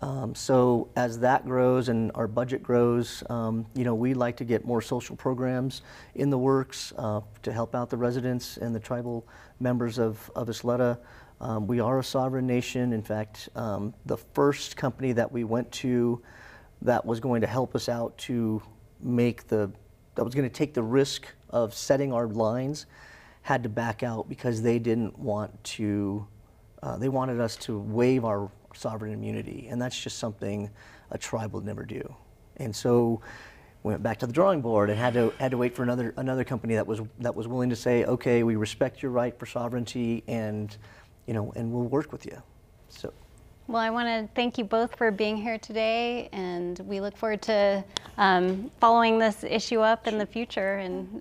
[0.03, 4.45] Um, so as that grows and our budget grows, um, you know, we like to
[4.45, 5.83] get more social programs
[6.15, 9.27] in the works uh, to help out the residents and the tribal
[9.59, 10.99] members of, of Isleta.
[11.41, 12.93] Um, we are a sovereign nation.
[12.93, 16.23] In fact, um, the first company that we went to
[16.83, 18.63] that was going to help us out to
[19.01, 19.71] make the,
[20.15, 22.87] that was going to take the risk of setting our lines
[23.43, 26.27] had to back out because they didn't want to,
[26.83, 30.71] uh, they wanted us to waive our sovereign immunity, and that's just something
[31.11, 32.15] a tribe would never do.
[32.57, 33.21] And so
[33.83, 36.15] we went back to the drawing board and had to had to wait for another
[36.17, 39.47] another company that was that was willing to say, okay, we respect your right for
[39.47, 40.77] sovereignty, and
[41.27, 42.43] you know, and we'll work with you.
[42.89, 43.13] So.
[43.69, 47.43] Well, I want to thank you both for being here today, and we look forward
[47.43, 47.85] to
[48.17, 50.77] um, following this issue up in the future.
[50.77, 51.21] And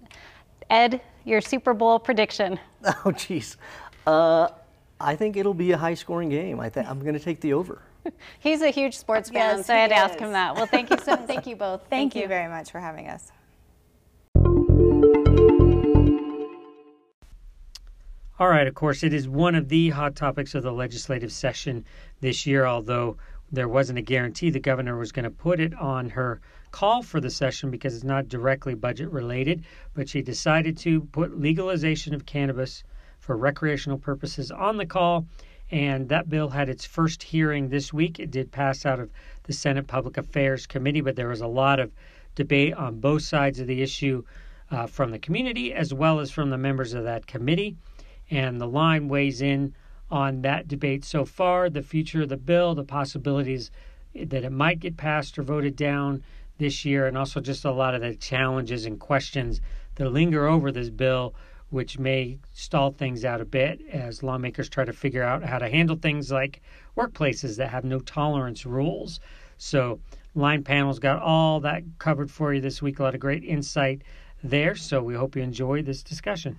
[0.70, 2.60] Ed, your Super Bowl prediction.
[3.04, 3.58] Oh, geez.
[4.06, 4.50] Uh,
[5.00, 6.60] I think it'll be a high-scoring game.
[6.60, 7.82] I think I'm going to take the over.
[8.40, 10.56] He's a huge sports fan, Yes, so I had to he ask him that.
[10.56, 11.82] Well, thank you so thank you both.
[11.90, 13.32] Thank, you very much for having us.
[18.38, 21.86] All right, of course, it is one of the hot topics of the legislative session
[22.20, 23.18] this year, although
[23.52, 27.22] there wasn't a guarantee the governor was going to put it on her call for
[27.22, 29.64] the session because it's not directly budget related.
[29.94, 32.84] But she decided to put legalization of cannabis
[33.26, 35.26] for recreational purposes on the call.
[35.72, 38.20] And that bill had its first hearing this week.
[38.20, 39.10] It did pass out of
[39.44, 41.92] the Senate Public Affairs Committee, but there was a lot of
[42.36, 44.24] debate on both sides of the issue
[44.70, 47.76] uh, from the community as well as from the members of that committee
[48.30, 49.74] and the line weighs in
[50.12, 53.72] on that debate so far, the future of the bill, the possibilities
[54.14, 56.24] that it might get passed or voted down
[56.58, 59.62] this year, and also just a lot of the challenges and questions
[59.96, 61.34] that linger over this bill,
[61.70, 65.70] which may stall things out a bit as lawmakers try to figure out how to
[65.70, 66.62] handle things like
[66.96, 69.20] workplaces that have no tolerance rules.
[69.58, 70.00] So,
[70.36, 73.00] line panels got all that covered for you this week.
[73.00, 74.04] A lot of great insight
[74.44, 74.76] there.
[74.76, 76.58] So, we hope you enjoy this discussion.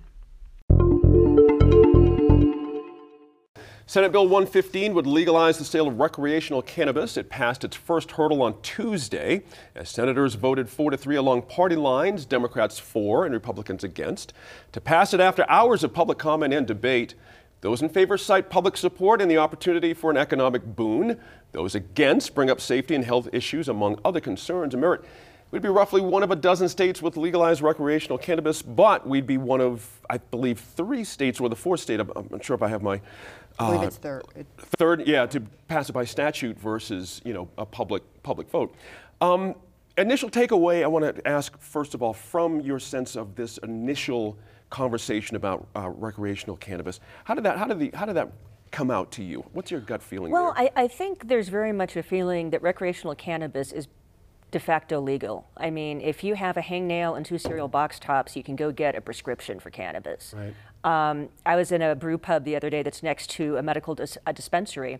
[3.89, 7.15] Senate Bill 115 would legalize the sale of recreational cannabis.
[7.15, 9.43] It passed its first hurdle on Tuesday
[9.75, 14.33] as senators voted 4 to 3 along party lines, Democrats for and Republicans against.
[14.73, 17.15] To pass it after hours of public comment and debate,
[17.61, 21.17] those in favor cite public support and the opportunity for an economic boon.
[21.53, 24.73] Those against bring up safety and health issues, among other concerns.
[24.73, 25.05] And Merritt,
[25.49, 29.37] we'd be roughly one of a dozen states with legalized recreational cannabis, but we'd be
[29.37, 32.01] one of, I believe, three states, or the fourth state.
[32.01, 32.99] I'm I'm not sure if I have my
[33.59, 34.23] I believe uh, it's third.
[34.35, 38.75] It- Third, yeah, to pass it by statute versus you know a public public vote.
[39.21, 39.55] Um,
[39.97, 44.37] initial takeaway, I want to ask first of all from your sense of this initial
[44.69, 46.99] conversation about uh, recreational cannabis.
[47.23, 48.31] How did that how did the how did that
[48.71, 49.43] come out to you?
[49.53, 50.31] What's your gut feeling?
[50.31, 50.69] Well, there?
[50.75, 53.87] I, I think there's very much a feeling that recreational cannabis is
[54.51, 55.47] de facto legal.
[55.57, 58.71] I mean, if you have a hangnail and two cereal box tops, you can go
[58.71, 60.33] get a prescription for cannabis.
[60.37, 60.53] Right.
[60.87, 63.93] Um, I was in a brew pub the other day that's next to a medical
[63.93, 64.99] dis- a dispensary,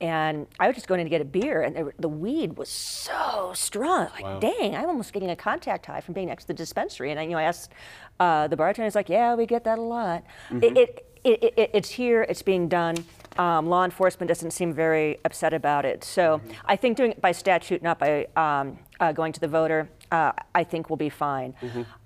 [0.00, 3.52] and I was just going in to get a beer, and the weed was so
[3.54, 4.08] strong.
[4.20, 7.12] Like, dang, I'm almost getting a contact high from being next to the dispensary.
[7.12, 7.70] And I, you know, I asked
[8.18, 10.24] uh, the bartender, he's like, "Yeah, we get that a lot.
[10.50, 12.22] It, it, it, it, it's here.
[12.28, 12.96] It's being done."
[13.38, 16.02] Um, law enforcement doesn't seem very upset about it.
[16.02, 19.88] So I think doing it by statute, not by um, uh, going to the voter,
[20.10, 21.54] uh, I think will be fine.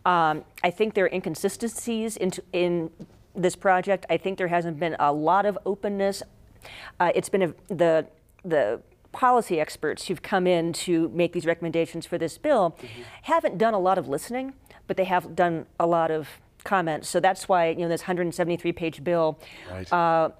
[0.05, 2.91] Um, I think there are inconsistencies in, in
[3.35, 4.07] this project.
[4.11, 6.23] I think there hasn't been a lot of openness.
[7.01, 8.07] Uh, it's been a, the
[8.45, 8.81] the
[9.13, 12.77] policy experts who've come in to make these recommendations for this bill
[13.23, 14.55] haven't done a lot of listening,
[14.87, 16.29] but they have done a lot of
[16.65, 17.09] comments.
[17.09, 19.39] So that's why you know this 173 page bill.
[19.71, 19.93] Right.
[19.93, 20.31] Uh,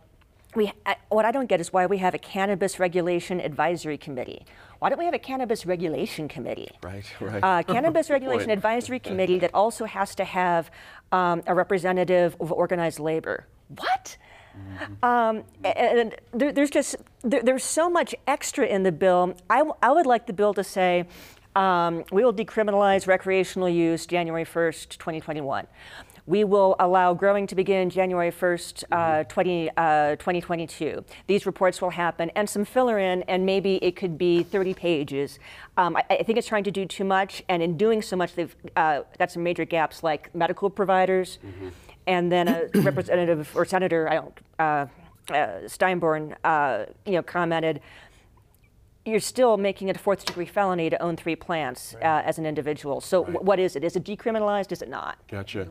[0.55, 0.73] we,
[1.09, 4.45] what I don't get is why we have a cannabis regulation advisory committee.
[4.79, 6.71] Why don't we have a cannabis regulation committee?
[6.83, 7.43] right, right.
[7.43, 8.59] Uh, cannabis regulation point.
[8.59, 10.71] advisory committee that also has to have
[11.11, 13.47] um, a representative of organized labor.
[13.79, 14.17] What?
[15.03, 19.35] Um, and there, there's just there, there's so much extra in the bill.
[19.49, 21.07] I, w- I would like the bill to say
[21.57, 25.67] um, we will decriminalize recreational use January 1st, 2021.
[26.27, 31.05] We will allow growing to begin January 1st, uh, 20, uh, 2022.
[31.27, 35.41] These reports will happen, and some filler in, and maybe it could be 30 pages.
[35.77, 38.35] Um, I, I think it's trying to do too much, and in doing so much,
[38.37, 41.39] they've uh, got some major gaps like medical providers,
[42.07, 47.81] and then a representative or senator, I don't, uh, uh, Steinborn, uh, you know, commented
[49.05, 52.47] you're still making it a fourth degree felony to own three plants uh, as an
[52.47, 53.01] individual.
[53.01, 53.83] So wh- what is it?
[53.83, 54.71] Is it decriminalized?
[54.71, 55.19] Is it not?
[55.29, 55.67] Gotcha.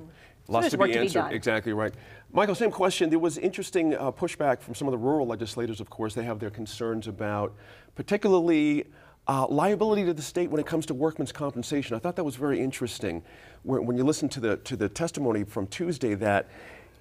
[0.48, 1.32] Lots to be to be answered.
[1.32, 1.94] exactly right.
[2.34, 3.10] Michael, same question.
[3.10, 6.14] There was interesting uh, pushback from some of the rural legislators, of course.
[6.14, 7.54] They have their concerns about
[7.96, 8.86] particularly
[9.28, 11.96] uh, liability to the state when it comes to workman's compensation.
[11.96, 13.24] I thought that was very interesting
[13.64, 16.50] when, when you listen to the, to the testimony from Tuesday that,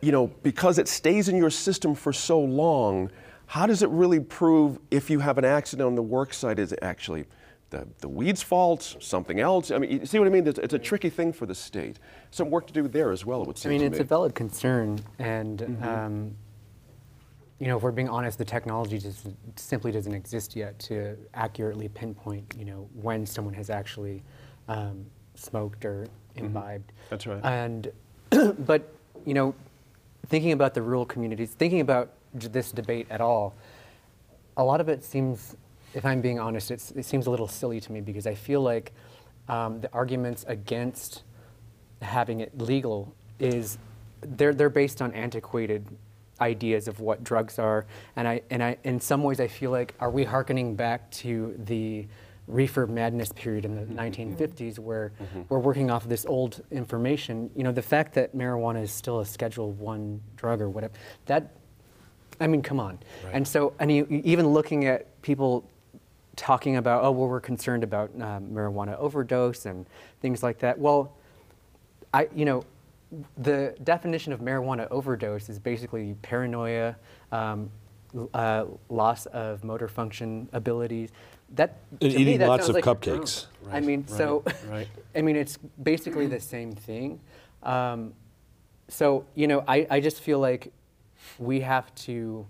[0.00, 3.11] you know, because it stays in your system for so long,
[3.46, 6.72] how does it really prove if you have an accident on the work site is
[6.72, 7.24] it actually
[7.70, 9.70] the, the weed's fault, something else?
[9.70, 10.46] I mean, you see what I mean?
[10.46, 11.98] It's, it's a tricky thing for the state.
[12.30, 13.72] Some work to do there as well, it would seem.
[13.72, 14.02] I mean, it's me.
[14.02, 16.37] a valid concern, and um,
[17.61, 21.88] you know, if we're being honest, the technology just simply doesn't exist yet to accurately
[21.88, 24.22] pinpoint, you know, when someone has actually
[24.66, 25.04] um,
[25.35, 26.06] smoked or
[26.37, 26.90] imbibed.
[27.11, 27.40] That's right.
[27.44, 27.92] And,
[28.61, 28.90] but,
[29.26, 29.54] you know,
[30.26, 33.54] thinking about the rural communities, thinking about this debate at all,
[34.56, 35.54] a lot of it seems,
[35.94, 38.61] if I'm being honest, it's, it seems a little silly to me because I feel
[38.62, 38.92] like
[39.48, 41.22] um, the arguments against
[42.03, 43.79] having it legal is
[44.20, 45.87] they're, they're based on antiquated
[46.40, 47.87] ideas of what drugs are.
[48.17, 51.54] And, I, and I, in some ways, I feel like, are we hearkening back to
[51.67, 52.06] the
[52.46, 55.12] reefer madness period in the 1950s where
[55.48, 57.50] we're working off of this old information?
[57.54, 60.94] You know, the fact that marijuana is still a Schedule One drug or whatever,
[61.27, 61.52] that,
[62.40, 62.98] I mean, come on.
[63.33, 65.69] And so, and you- even looking at people
[66.41, 69.85] talking about, oh, well, we're concerned about um, marijuana overdose and
[70.23, 70.79] things like that.
[70.79, 71.13] Well,
[72.15, 72.65] I, you know,
[73.37, 76.97] the definition of marijuana overdose is basically paranoia,
[77.31, 77.71] um,
[78.33, 81.11] uh, loss of motor function abilities.
[81.57, 83.45] That And me, eating that lots of like cupcakes.
[83.71, 84.88] I mean, so right.
[85.15, 87.21] I mean, it's basically the same thing.
[87.63, 88.15] Um,
[88.88, 90.73] so you know, I, I just feel like
[91.38, 92.47] we have to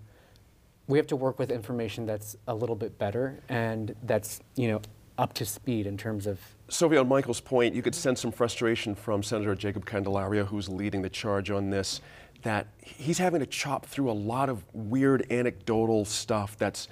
[0.91, 4.81] we have to work with information that's a little bit better and that's you know
[5.19, 6.39] up to speed in terms of
[6.71, 11.03] Sylvia, on Michael's point, you could sense some frustration from Senator Jacob Candelaria, who's leading
[11.03, 12.01] the charge on this,
[12.43, 16.87] that he's having to chop through a lot of weird anecdotal stuff that's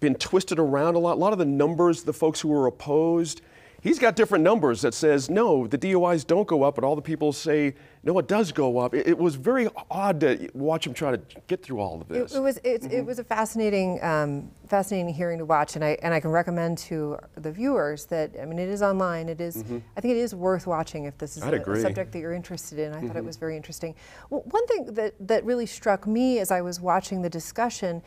[0.00, 1.14] been twisted around a lot.
[1.16, 3.40] A lot of the numbers, the folks who were opposed,
[3.80, 7.02] he's got different numbers that says, no, the DUIs don't go up, but all the
[7.02, 8.94] people say, no, it does go up.
[8.94, 12.14] It, it was very odd to watch him try to get through all of It,
[12.14, 12.34] this.
[12.34, 16.14] it was it, it was a fascinating um, fascinating hearing to watch, and I and
[16.14, 19.28] I can recommend to the viewers that I mean it is online.
[19.28, 19.78] It is- mm-hmm.
[19.96, 22.78] I think it is worth watching if this is a, a subject that you're interested
[22.78, 22.92] in.
[22.92, 23.26] I thought it mm-hmm.
[23.26, 23.94] was very interesting.
[24.30, 28.02] Well, one thing that that really struck me as I was watching the discussion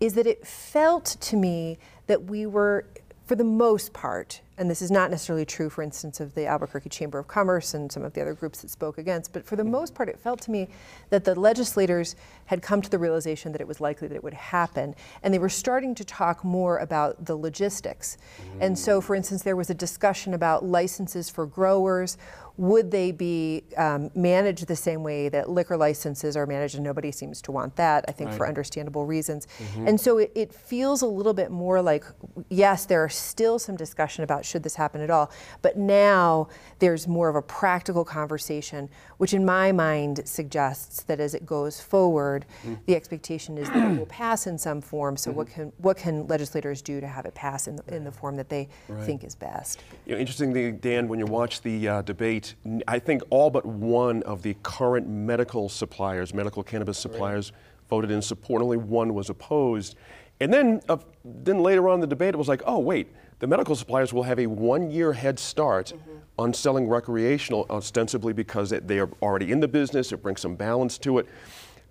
[0.00, 2.84] is that it felt to me that we were
[3.26, 6.88] for the most part, and this is not necessarily true, for instance, of the Albuquerque
[6.88, 9.64] Chamber of Commerce and some of the other groups that spoke against, but for the
[9.64, 10.68] most part, it felt to me
[11.10, 14.34] that the legislators had come to the realization that it was likely that it would
[14.34, 18.16] happen, and they were starting to talk more about the logistics.
[18.60, 22.16] And so, for instance, there was a discussion about licenses for growers.
[22.56, 26.76] Would they be um, managed the same way that liquor licenses are managed?
[26.76, 29.46] And nobody seems to want that, I think, for understandable reasons.
[29.86, 32.04] And so it, it feels a little bit more like,
[32.48, 35.30] yes, there are still some discussion about should this happen at all,
[35.62, 38.88] but now there's more of a practical conversation,
[39.18, 42.46] which in my mind suggests that as it goes forward,
[42.86, 45.16] the expectation is that it will pass in some form.
[45.16, 48.12] So what can what can legislators do to have it pass in the, in the
[48.12, 48.68] form that they
[49.02, 49.82] think is best?
[50.06, 52.54] You know, interestingly, Dan, when you watch the uh, debate,
[52.86, 57.52] I think all but one of the current medical suppliers, medical cannabis suppliers,
[57.88, 58.62] voted in support.
[58.62, 59.96] Only one was opposed.
[60.40, 63.46] And then, uh, then later on in the debate, it was like, oh wait, the
[63.46, 66.16] medical suppliers will have a one-year head start mm-hmm.
[66.38, 70.12] on selling recreational, ostensibly because they- they are already in the business.
[70.12, 71.26] It brings some balance to it.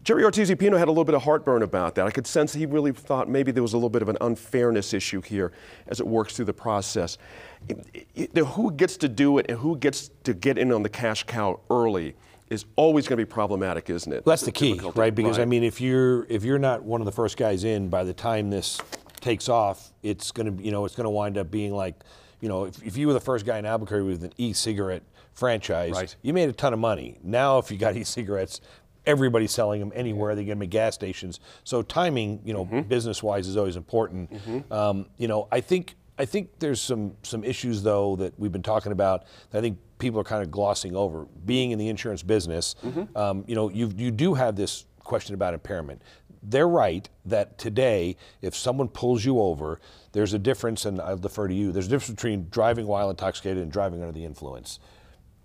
[0.03, 2.05] Jerry Ortiz Pino had a little bit of heartburn about that.
[2.05, 4.93] I could sense he really thought maybe there was a little bit of an unfairness
[4.93, 5.51] issue here
[5.87, 7.17] as it works through the process.
[7.67, 10.83] It- it- the who gets to do it and who gets to get in on
[10.83, 12.15] the cash cow early
[12.51, 14.23] is always going to be problematic, isn't it?
[14.23, 14.99] Well, that's the key, difficulty.
[14.99, 15.15] right?
[15.15, 18.03] Because I mean, if you're if you're not one of the first guys in, by
[18.03, 18.79] the time this
[19.25, 21.95] takes off, it's gonna you know it's gonna wind up being like,
[22.41, 25.01] you know, if, if you were the first guy in Albuquerque with an e-cigarette
[25.33, 26.15] franchise, Right.
[26.21, 27.17] you made a ton of money.
[27.23, 28.61] Now, if you got e-cigarettes,
[29.05, 30.35] everybody's selling them anywhere.
[30.35, 31.39] They get them at gas stations.
[31.63, 34.31] So timing, you know, business-wise, is always important.
[34.71, 38.61] Um, you know, I think I think there's some some issues though that we've been
[38.63, 41.25] talking about that I think people are kind of glossing over.
[41.45, 42.75] Being in the insurance business,
[43.15, 46.01] um, you know, you you do have this question about impairment.
[46.47, 49.79] They're right that today, if someone pulls you over,
[50.11, 51.71] there's a difference, and I'll defer to you.
[51.71, 54.79] There's a difference between driving while intoxicated and driving under the influence.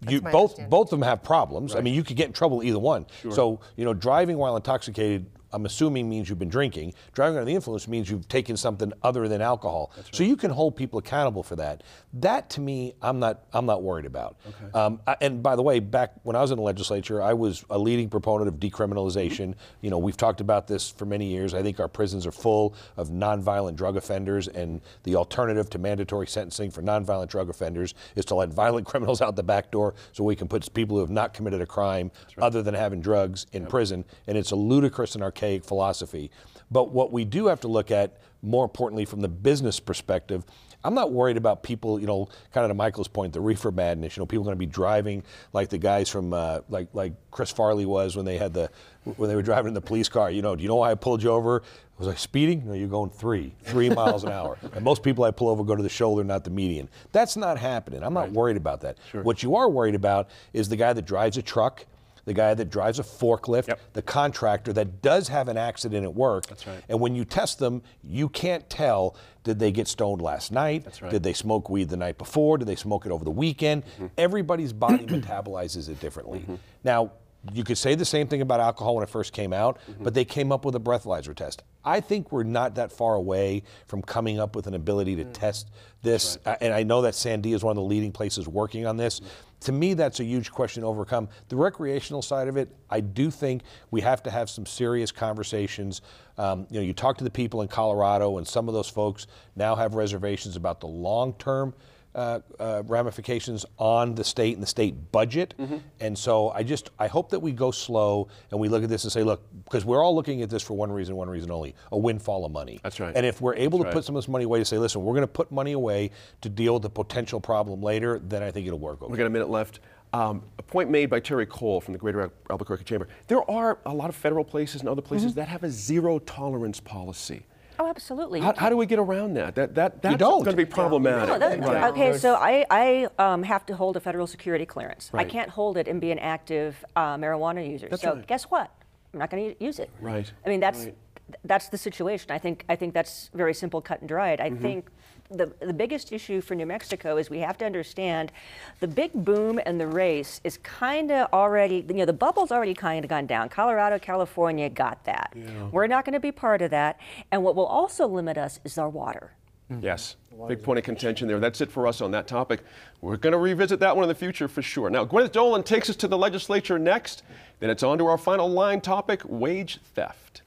[0.09, 1.75] You both both of them have problems.
[1.75, 3.07] I mean, you could get in trouble either one.
[3.35, 6.95] So you know, driving while intoxicated, I'm assuming means you've been drinking.
[7.13, 9.93] Driving under the influence means you've taken something other than alcohol.
[10.13, 11.83] So you can hold people accountable for that.
[12.15, 14.37] That to me, I'm not I'm not worried about.
[14.75, 17.65] Um, I- and by the way, back when I was in the legislature, I was
[17.71, 19.55] a leading proponent of decriminalization.
[19.81, 21.55] You know, we've talked about this for many years.
[21.55, 26.27] I think our prisons are full of nonviolent drug offenders, and the alternative to mandatory
[26.27, 30.25] sentencing for nonviolent drug offenders is to let violent criminals out the back door so
[30.25, 33.67] we can put people who have not committed a crime other than having drugs in
[33.67, 34.05] prison.
[34.27, 36.31] And it's a ludicrous and archaic philosophy.
[36.71, 40.45] But what we do have to look at more importantly, from the business perspective,
[40.83, 44.17] I'm not worried about people, you know, kind of to Michael's point, the reefer madness.
[44.17, 45.23] You know, people are going to be driving
[45.53, 48.71] like the guys from, uh, like like Chris Farley was when they had the,
[49.17, 50.31] when they were driving in the police car.
[50.31, 51.63] You know, do you know why I pulled you over?
[51.99, 52.67] Was I speeding?
[52.67, 54.57] No, you're going three, three miles an hour.
[54.73, 56.89] And most people I pull over go to the shoulder, not the median.
[57.13, 58.03] That's not happening.
[58.03, 58.33] I'm not right.
[58.33, 58.97] worried about that.
[59.11, 59.23] Sure.
[59.23, 61.85] What you are worried about is the guy that drives a truck
[62.31, 63.81] the guy that drives a forklift, yep.
[63.93, 66.47] the contractor that does have an accident at work.
[66.47, 66.81] That's right.
[66.89, 70.85] And when you test them, you can't tell did they get stoned last night?
[70.85, 71.11] That's right.
[71.11, 72.57] Did they smoke weed the night before?
[72.57, 73.85] Did they smoke it over the weekend?
[73.85, 74.07] Mm-hmm.
[74.17, 76.41] Everybody's body metabolizes it differently.
[76.41, 76.55] Mm-hmm.
[76.85, 77.13] Now,
[77.53, 80.05] you could say the same thing about alcohol when it first came out, mm-hmm.
[80.05, 81.63] but they came up with a breathalyzer test.
[81.85, 85.33] I think we're not that far away from coming up with an ability to mm.
[85.33, 85.71] test
[86.03, 86.37] this.
[86.45, 86.59] Right.
[86.61, 89.21] and I know that Sandia is one of the leading places working on this.
[89.21, 89.29] Mm-hmm.
[89.61, 91.29] To me, that's a huge question to overcome.
[91.49, 96.03] The recreational side of it, I do think we have to have some serious conversations.
[96.39, 99.27] Um, you know, you talk to the people in Colorado, and some of those folks
[99.57, 101.75] now have reservations about the long term
[102.15, 105.55] uh, uh, ramifications on the state and the state budget.
[105.59, 105.77] Mm-hmm.
[106.01, 109.05] And so I just I hope that we go slow and we look at this
[109.05, 111.75] and say, look, because we're all looking at this for one reason, one reason only,
[111.93, 112.81] a windfall of money.
[112.83, 113.15] That's right.
[113.15, 113.95] And if we're able That's to right.
[113.95, 116.11] put some of this money away to say, listen, we're going to put money away
[116.41, 119.03] to deal with the potential problem later, then I think it'll work.
[119.03, 119.13] Okay.
[119.13, 119.81] We got a minute left.
[120.13, 123.07] Um, a point made by Terry Cole from the Greater Albuquerque Chamber.
[123.29, 125.41] There are a lot of federal places and other places mm-hmm.
[125.41, 127.47] that have a zero tolerance policy.
[127.81, 128.41] Oh, absolutely.
[128.41, 129.55] How, how, do we get around that?
[129.55, 131.29] That that that's going to be problematic.
[131.31, 131.91] No, that, right.
[131.91, 135.09] Okay, so I, I um, have to hold a federal security clearance.
[135.15, 135.27] Right.
[135.27, 137.89] I can't hold it and be an active uh, marijuana user.
[137.89, 138.27] That's so right.
[138.27, 138.71] guess what?
[139.15, 139.89] I'm not going to use it.
[139.99, 140.31] Right.
[140.45, 140.97] I mean, that's right.
[141.45, 142.31] that's the situation.
[142.31, 144.43] I think I think that's very simple, cut and dried.
[144.43, 144.63] I mm-hmm.
[144.63, 144.91] think
[145.31, 148.33] the, the biggest issue for New Mexico is we have to understand
[148.81, 152.75] the big boom and the race is kind of already, you know, the bubble's already
[152.75, 153.49] kind of gone down.
[153.49, 155.33] Colorado, California got that.
[155.35, 155.69] Yeah.
[155.71, 156.99] We're not going to be part of that.
[157.31, 159.33] And what will also limit us is our water.
[159.71, 159.85] Mm-hmm.
[159.85, 160.17] Yes,
[160.49, 161.39] big point of contention there.
[161.39, 162.63] That's it for us on that topic.
[163.01, 164.91] We're going to revisit that one in the future for sure.
[164.91, 167.23] Now, Gwyneth Doland takes us to the legislature next.
[167.61, 170.43] Then it's on to our final line topic wage theft.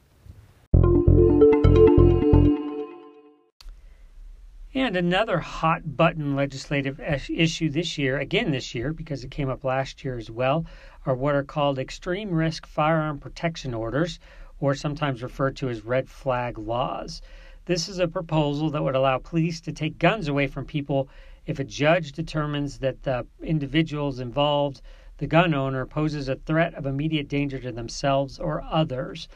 [4.76, 9.63] And another hot button legislative issue this year, again this year, because it came up
[9.63, 10.65] last year as well,
[11.05, 14.19] are what are called extreme risk firearm protection orders,
[14.59, 17.21] or sometimes referred to as red flag laws.
[17.65, 21.07] This is a proposal that would allow police to take guns away from people
[21.45, 24.82] if a judge determines that the individuals involved,
[25.19, 29.28] the gun owner, poses a threat of immediate danger to themselves or others.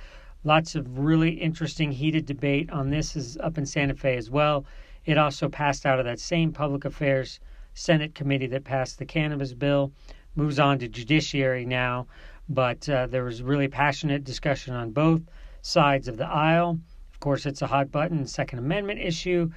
[0.44, 4.66] Lots of really interesting, heated debate on this is up in Santa Fe as well.
[5.08, 7.40] It also passed out of that same Public Affairs
[7.74, 9.94] Senate committee that passed the cannabis bill,
[10.36, 12.08] moves on to judiciary now.
[12.50, 15.22] But uh, there was really passionate discussion on both
[15.62, 16.78] sides of the aisle.
[17.14, 19.50] Of course, it's a hot button Second Amendment issue.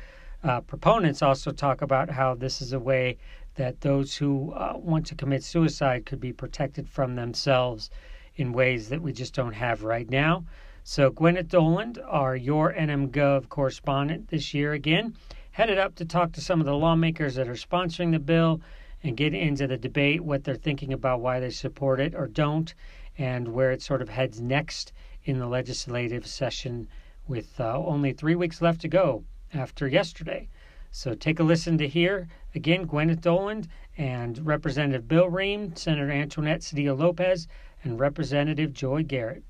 [0.44, 3.18] Uh, proponents also talk about how this is a way
[3.56, 7.90] that those who uh, want to commit suicide could be protected from themselves
[8.36, 10.44] in ways that we just don't have right now.
[10.84, 15.14] So, Gwyneth Doland, our Your NMGov correspondent this year again,
[15.60, 18.62] headed up to talk to some of the lawmakers that are sponsoring the bill
[19.02, 22.72] and get into the debate, what they're thinking about why they support it or don't,
[23.18, 24.90] and where it sort of heads next
[25.24, 26.88] in the legislative session
[27.28, 30.48] with uh, only three weeks left to go after yesterday.
[30.92, 36.62] So take a listen to hear again Gwyneth Doland and Representative Bill Rehm, Senator Antoinette
[36.62, 37.48] Sedillo Lopez,
[37.84, 39.42] and Representative Joy Garratt.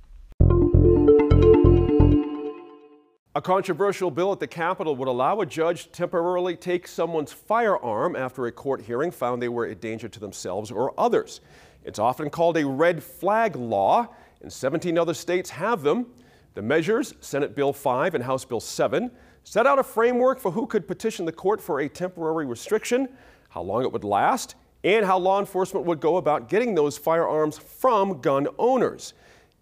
[3.32, 8.16] A controversial bill at the Capitol would allow a judge to temporarily take someone's firearm
[8.16, 11.40] after a court hearing found they were a danger to themselves or others.
[11.84, 14.08] It's often called a red flag law,
[14.42, 16.06] and 17 other states have them.
[16.54, 19.12] The measures, Senate Bill 5 and House Bill 7,
[19.44, 23.08] set out a framework for who could petition the court for a temporary restriction,
[23.50, 27.56] how long it would last, and how law enforcement would go about getting those firearms
[27.56, 29.14] from gun owners.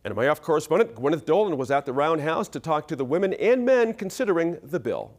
[0.09, 3.93] NMiF correspondent Gwyneth Doland was at the Roundhouse to talk to the women and men
[3.93, 5.13] considering the bill.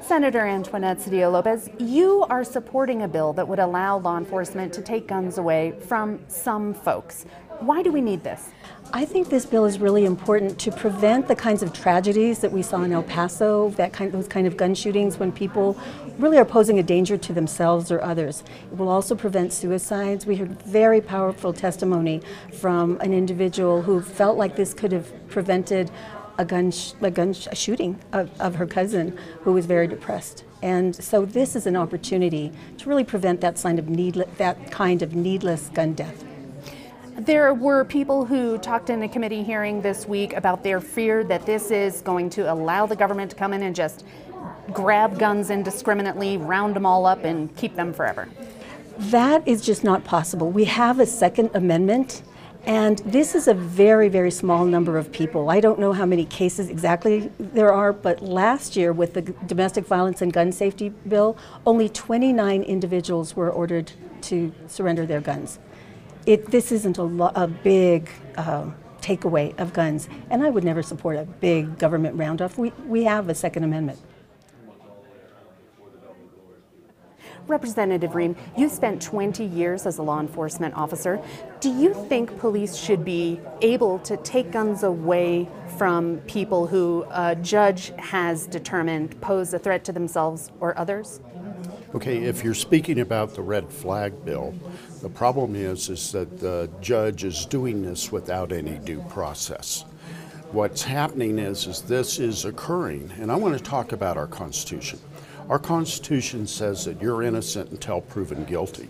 [0.00, 4.82] Senator Antoinette Sedillo Lopez, you are supporting a bill that would allow law enforcement to
[4.82, 7.26] take guns away from some folks.
[7.60, 8.52] Why do we need this?
[8.94, 12.62] I think this bill is really important to prevent the kinds of tragedies that we
[12.62, 15.78] saw in El Paso, that kind, those kind of gun shootings when people
[16.18, 18.42] really are posing a danger to themselves or others.
[18.72, 20.24] It will also prevent suicides.
[20.24, 22.22] We heard very powerful testimony
[22.58, 25.90] from an individual who felt like this could have prevented
[26.38, 30.44] a gun, a gun a shooting of, of her cousin who was very depressed.
[30.62, 35.02] And so this is an opportunity to really prevent that, sign of needle- that kind
[35.02, 36.24] of needless gun death.
[37.16, 41.44] There were people who talked in a committee hearing this week about their fear that
[41.44, 44.04] this is going to allow the government to come in and just
[44.72, 48.28] grab guns indiscriminately, round them all up, and keep them forever.
[48.96, 50.50] That is just not possible.
[50.50, 52.22] We have a Second Amendment,
[52.64, 55.50] and this is a very, very small number of people.
[55.50, 59.84] I don't know how many cases exactly there are, but last year with the Domestic
[59.84, 61.36] Violence and Gun Safety Bill,
[61.66, 63.92] only 29 individuals were ordered
[64.22, 65.58] to surrender their guns.
[66.26, 70.82] It, this isn't a, lo- a big um, takeaway of guns, and I would never
[70.82, 72.58] support a big government roundoff.
[72.58, 73.98] We, we have a Second Amendment.
[77.46, 81.20] Representative Rehm, you spent 20 years as a law enforcement officer.
[81.58, 87.34] Do you think police should be able to take guns away from people who a
[87.34, 91.20] judge has determined pose a threat to themselves or others?
[91.92, 94.54] Okay, if you're speaking about the red flag bill,
[95.02, 99.84] the problem is is that the judge is doing this without any due process.
[100.52, 105.00] What's happening is is this is occurring, and I want to talk about our Constitution.
[105.48, 108.88] Our Constitution says that you're innocent until proven guilty.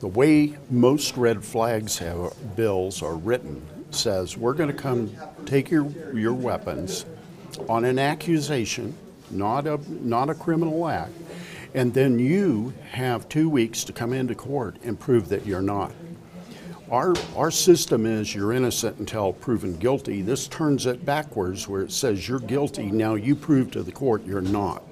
[0.00, 5.10] The way most red flags have, bills are written says we're going to come
[5.46, 7.06] take your, your weapons
[7.66, 8.94] on an accusation,
[9.30, 11.12] not a, not a criminal act,
[11.76, 15.92] and then you have two weeks to come into court and prove that you're not.
[16.90, 20.22] Our, our system is you're innocent until proven guilty.
[20.22, 24.24] This turns it backwards where it says you're guilty, now you prove to the court
[24.24, 24.82] you're not.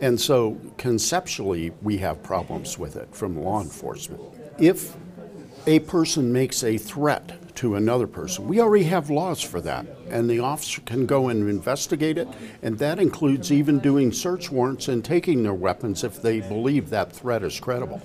[0.00, 4.22] And so conceptually, we have problems with it from law enforcement.
[4.58, 4.96] If
[5.66, 10.30] a person makes a threat to another person, we already have laws for that, and
[10.30, 12.26] the officer can go and investigate it,
[12.62, 17.12] and that includes even doing search warrants and taking their weapons if they believe that
[17.12, 18.00] threat is credible.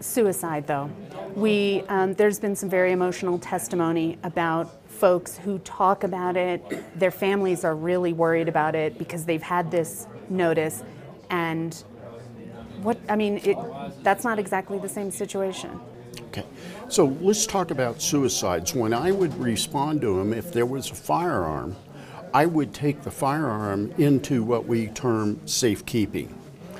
[0.00, 0.90] Suicide, though.
[1.34, 6.98] We, um, there's been some very emotional testimony about folks who talk about it.
[6.98, 10.82] Their families are really worried about it because they've had this notice.
[11.28, 11.74] And
[12.80, 13.58] what, I mean, it,
[14.02, 15.78] that's not exactly the same situation.
[16.36, 16.46] Okay,
[16.88, 18.74] so let's talk about suicides.
[18.74, 21.76] When I would respond to them, if there was a firearm,
[22.32, 26.36] I would take the firearm into what we term safekeeping.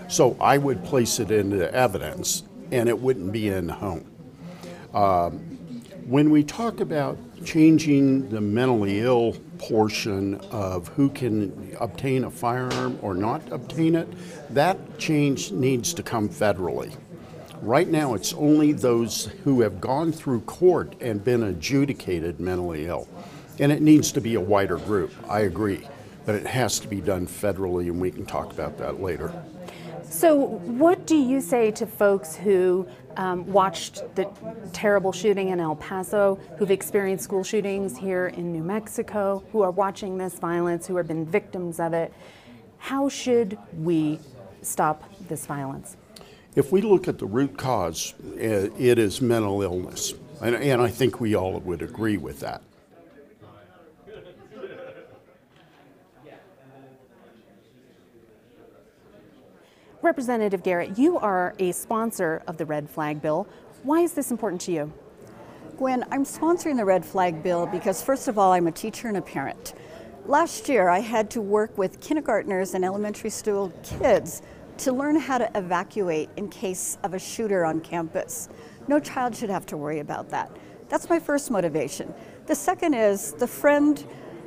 [0.08, 2.42] So I would place it into evidence
[2.72, 4.04] and it wouldn't be in the home.
[4.92, 5.38] Um,
[6.04, 12.98] when we talk about changing the mentally ill portion of who can obtain a firearm
[13.02, 14.08] or not obtain it,
[14.52, 16.92] that change needs to come federally.
[17.62, 23.08] Right now, it's only those who have gone through court and been adjudicated mentally ill.
[23.58, 25.86] And it needs to be a wider group, I agree.
[26.26, 29.32] But it has to be done federally, and we can talk about that later.
[30.08, 32.86] So, what do you say to folks who
[33.16, 34.28] um, watched the
[34.72, 39.70] terrible shooting in El Paso, who've experienced school shootings here in New Mexico, who are
[39.70, 42.12] watching this violence, who have been victims of it?
[42.78, 44.18] How should we
[44.62, 45.96] stop this violence?
[46.54, 50.14] If we look at the root cause, eh, it is mental illness.
[50.40, 52.62] And, and I think we all would agree with that.
[60.00, 63.48] Representative Garratt, you are a sponsor of the Red Flag Bill.
[63.84, 64.92] Why is this important to you?
[65.78, 69.16] Gwen, I'm sponsoring the Red Flag Bill because, first of all, I'm a teacher and
[69.16, 69.74] a parent.
[70.26, 74.42] Last year, I had to work with kindergartners and elementary school kids
[74.78, 78.48] to learn how to evacuate in case of a shooter on campus.
[78.88, 80.50] No child should have to worry about that.
[80.88, 82.12] That's my first motivation.
[82.46, 84.04] The second is the friend,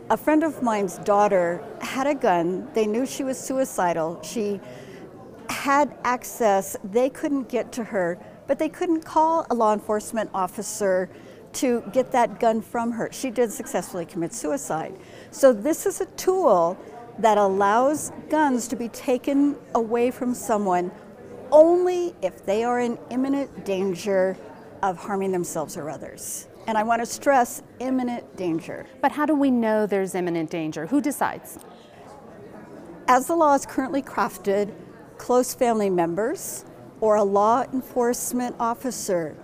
[0.10, 2.68] a friend of mine's daughter had a gun.
[2.74, 4.22] They knew she was suicidal.
[4.22, 4.60] She
[5.50, 11.10] had access, they couldn't get to her, but they couldn't call a law enforcement officer
[11.54, 13.10] to get that gun from her.
[13.12, 14.96] She did successfully commit suicide.
[15.32, 16.78] So, this is a tool
[17.20, 20.92] that allows guns to be taken away from someone
[21.52, 24.38] only if they are in imminent danger
[24.84, 26.48] of harming themselves or others.
[26.68, 28.86] And I want to stress imminent danger.
[29.02, 30.86] But how do we know there's imminent danger?
[30.86, 31.60] Who decides?
[33.08, 34.74] As the law is currently crafted,
[35.18, 36.66] close family members
[37.00, 39.36] or a law enforcement officer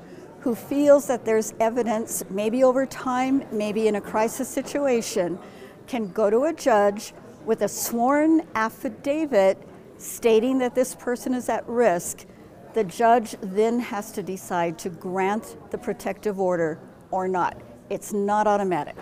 [0.41, 5.39] who feels that there's evidence, maybe over time, maybe in a crisis situation,
[5.87, 7.13] can go to a judge
[7.45, 9.57] with a sworn affidavit
[9.97, 12.25] stating that this person is at risk.
[12.73, 16.79] The judge then has to decide to grant the protective order
[17.11, 17.61] or not.
[17.89, 18.97] It's not automatic.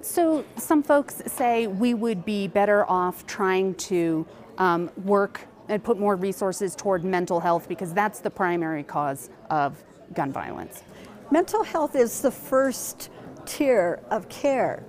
[0.00, 4.26] So, some folks say we would be better off trying to
[4.58, 9.82] um, work and put more resources toward mental health because that's the primary cause of
[10.12, 10.82] gun violence.
[11.30, 13.10] mental health is the first
[13.46, 14.84] tier of care.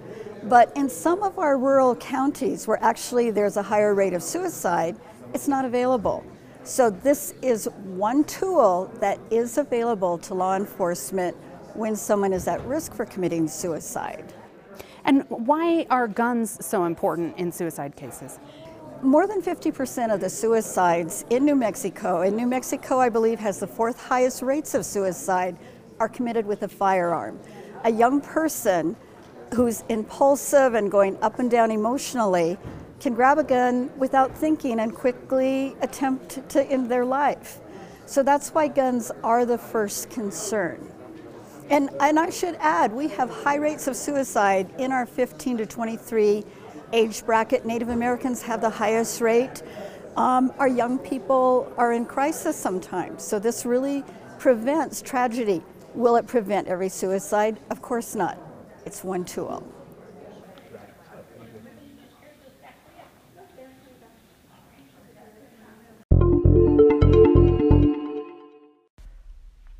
[0.50, 4.98] But in some of our rural counties where actually there's a higher rate of suicide,
[5.34, 6.24] it's not available.
[6.64, 11.36] So this is one tool that is available to law enforcement
[11.74, 14.34] when someone is at risk for committing suicide.
[15.06, 18.40] And why are guns so important in suicide cases?
[19.02, 23.60] More than 50% of the suicides in New Mexico, and New Mexico, I believe, has
[23.60, 25.58] the fourth highest rates of suicide,
[26.00, 27.40] are committed with a firearm.
[27.84, 28.96] A young person
[29.54, 32.58] who's impulsive and going up and down emotionally
[33.00, 37.60] can grab a gun without thinking and quickly attempt to end their life.
[38.06, 40.90] So that's why guns are the first concern.
[41.70, 45.66] And, and I should add, we have high rates of suicide in our 15 to
[45.66, 46.44] 23
[46.92, 47.66] age bracket.
[47.66, 49.64] Native Americans have the highest rate.
[50.16, 53.24] Um, our young people are in crisis sometimes.
[53.24, 54.04] So this really
[54.38, 55.64] prevents tragedy.
[55.96, 57.60] Will it prevent every suicide?
[57.70, 58.38] Of course not.
[58.86, 59.64] It's one tool.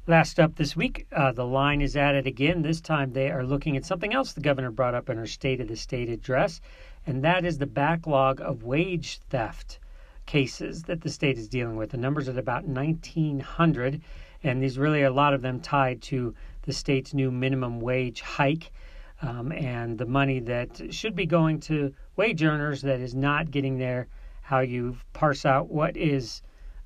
[0.06, 2.62] Last up this week, uh, the line is at it again.
[2.62, 5.62] This time they are looking at something else the governor brought up in her State
[5.62, 6.60] of the State address,
[7.08, 9.80] and that is the backlog of wage theft
[10.26, 11.92] cases that the state is dealing with.
[11.92, 14.02] The number's at about 1,900,
[14.44, 16.34] and these really a lot of them tied to
[16.64, 18.72] the state's new minimum wage hike
[19.24, 23.78] um, and the money that should be going to wage earners that is not getting
[23.78, 24.08] there.
[24.42, 26.42] How you parse out what is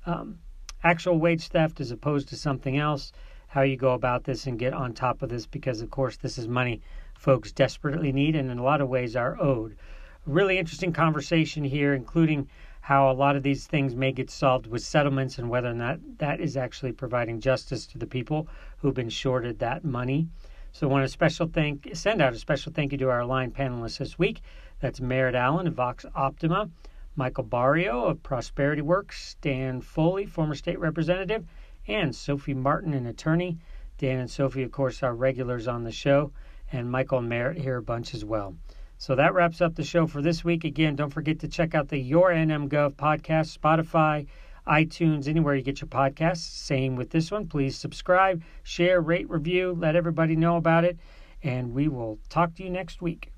[0.06, 0.38] um,
[0.84, 3.12] actual wage theft as opposed to something else,
[3.48, 6.38] how you go about this and get on top of this because, of course, this
[6.38, 6.80] is money
[7.18, 9.76] folks desperately need and in a lot of ways are owed.
[10.24, 12.48] Really interesting conversation here, including
[12.80, 15.98] how a lot of these things may get solved with settlements and whether or not
[16.18, 18.46] that is actually providing justice to the people
[18.78, 20.28] who've been shorted that money.
[20.72, 23.50] So I want to special thank send out a special thank you to our line
[23.50, 24.42] panelists this week.
[24.80, 26.70] That's Merritt Allen of Vox Optima,
[27.16, 31.46] Michael Barrio of Prosperity Works, Dan Foley, former state representative,
[31.88, 33.58] and Sophie Martin, an attorney.
[33.96, 36.30] Dan and Sophie, of course, are regulars on the show,
[36.70, 38.54] and Michael and Merritt here a bunch as well.
[38.98, 40.64] So that wraps up the show for this week.
[40.64, 44.26] Again, don't forget to check out the Your NM Gov podcast, Spotify,
[44.68, 46.38] iTunes, anywhere you get your podcasts.
[46.38, 47.46] Same with this one.
[47.46, 50.98] Please subscribe, share, rate, review, let everybody know about it,
[51.42, 53.32] and we will talk to you next week.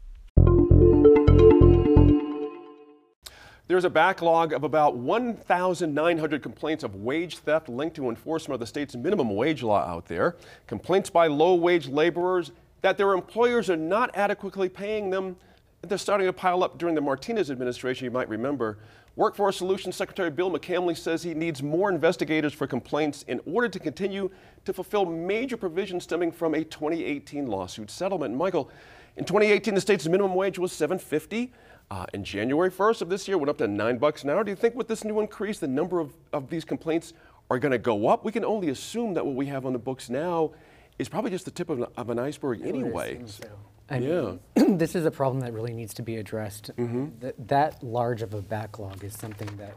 [3.71, 8.67] There's a backlog of about 1,900 complaints of wage theft linked to enforcement of the
[8.67, 10.35] state's minimum wage law out there.
[10.67, 12.51] Complaints by low wage laborers
[12.81, 15.37] that their employers are not adequately paying them.
[15.83, 18.79] They're starting to pile up during the Martinez administration, you might remember.
[19.17, 23.79] Workforce Solutions Secretary Bill McCamley says he needs more investigators for complaints in order to
[23.79, 24.31] continue
[24.65, 28.35] to fulfill major provisions stemming from a 2018 lawsuit settlement.
[28.37, 28.71] Michael,
[29.17, 31.53] in 2018, the state's minimum wage was 750.
[31.91, 34.45] Uh, in January 1st of this year, went up to nine bucks an hour.
[34.45, 37.13] Do you think with this new increase, the number of, of these complaints
[37.51, 38.25] are going to go up?
[38.25, 40.53] We can only assume that what we have on the books now
[41.01, 43.21] is probably just the tip of an, of an iceberg anyway.
[43.27, 43.49] So.
[43.91, 44.65] I mean, yeah.
[44.69, 46.71] this is a problem that really needs to be addressed.
[46.77, 47.07] Mm-hmm.
[47.21, 49.77] That, that large of a backlog is something that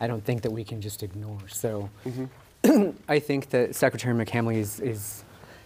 [0.00, 1.48] I don't think that we can just ignore.
[1.48, 2.90] So mm-hmm.
[3.08, 5.24] I think that Secretary McCamley is, is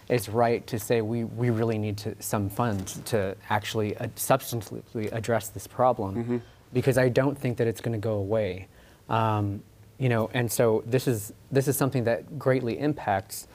[0.09, 5.11] is right to say we, we really need to, some funds to actually uh, substantively
[5.11, 6.37] address this problem mm-hmm.
[6.73, 8.67] because I don't think that it's going to go away.
[9.09, 9.63] Um,
[9.97, 13.47] you know, and so this is this is something that greatly impacts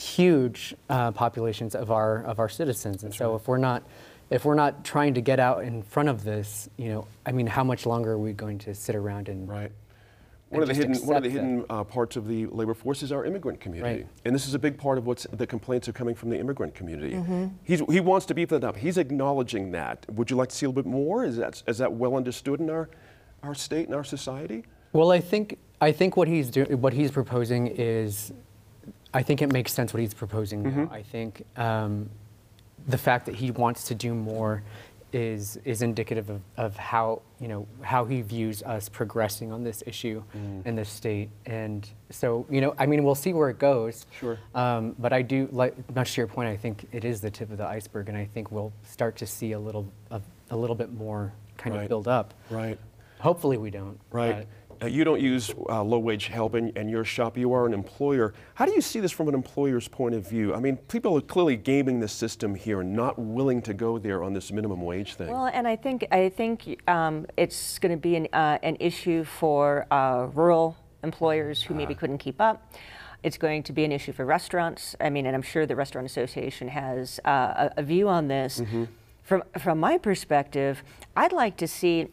[0.00, 3.02] huge uh, populations of our of our citizens.
[3.02, 3.40] And That's so right.
[3.40, 3.82] if we're not
[4.30, 7.46] if we're not trying to get out in front of this, you know, I mean,
[7.46, 9.72] how much longer are we going to sit around and right.
[10.50, 13.12] One of, the hidden, one of the hidden uh, parts of the labor force is
[13.12, 13.96] our immigrant community.
[13.98, 14.06] Right.
[14.24, 16.74] And this is a big part of what the complaints are coming from the immigrant
[16.74, 17.16] community.
[17.16, 17.92] Mm-hmm.
[17.92, 18.74] he wants to beef that up.
[18.74, 20.06] He's acknowledging that.
[20.10, 21.26] Would you like to see a little bit more?
[21.26, 22.88] Is that, is that well understood in our,
[23.42, 24.64] our state and our society?
[24.94, 28.32] Well, I think, I think what, he's do, what he's proposing is,
[29.14, 30.84] I think it makes sense what he's proposing mm-hmm.
[30.84, 30.90] now.
[30.92, 32.10] I think um,
[32.86, 34.62] the fact that he wants to do more
[35.12, 39.82] is is indicative of, of how you know how he views us progressing on this
[39.86, 40.66] issue mm.
[40.66, 44.38] in this state and so you know I mean we'll see where it goes sure
[44.54, 47.50] um, but I do like much to your point I think it is the tip
[47.50, 50.76] of the iceberg and I think we'll start to see a little a, a little
[50.76, 51.84] bit more kind right.
[51.84, 52.78] of build up right
[53.18, 54.46] hopefully we don't right
[54.86, 57.36] you don't use uh, low wage help in, in, your shop.
[57.36, 58.34] You are an employer.
[58.54, 60.54] How do you see this from an employer's point of view?
[60.54, 64.22] I mean, people are clearly gaming the system here and not willing to go there
[64.22, 65.28] on this minimum wage thing.
[65.28, 69.24] Well, and I think I think um, it's going to be an, uh, an issue
[69.24, 71.98] for uh, rural employers who maybe ah.
[71.98, 72.72] couldn't keep up.
[73.22, 74.94] It's going to be an issue for restaurants.
[75.00, 78.60] I mean, and I'm sure the Restaurant Association has uh, a, a, view on this.
[78.60, 78.84] Mm-hmm.
[79.24, 80.82] From, from my perspective,
[81.16, 82.08] I'd like to see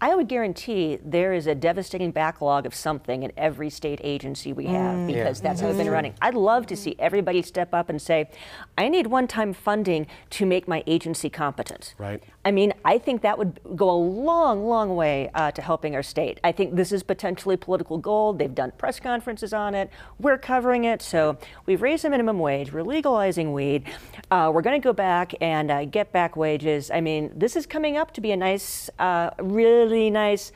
[0.00, 4.66] I would guarantee there is a devastating backlog of something in every state agency we
[4.66, 5.06] have mm.
[5.08, 5.48] because yeah.
[5.48, 5.94] that's how it's been mm-hmm.
[5.94, 6.14] running.
[6.22, 8.30] I'd love to see everybody step up and say,
[8.76, 11.94] I need one time funding to make my agency competent.
[11.98, 12.22] Right.
[12.44, 16.02] I mean, I think that would go a long, long way uh, to helping our
[16.02, 16.38] state.
[16.44, 18.38] I think this is potentially political gold.
[18.38, 19.90] They've done press conferences on it.
[20.20, 21.02] We're covering it.
[21.02, 22.72] So we've raised the minimum wage.
[22.72, 23.84] We're legalizing weed.
[24.30, 26.90] Uh, we're going to go back and uh, get back wages.
[26.90, 30.52] I mean, this is coming up to be a nice, uh, really really nice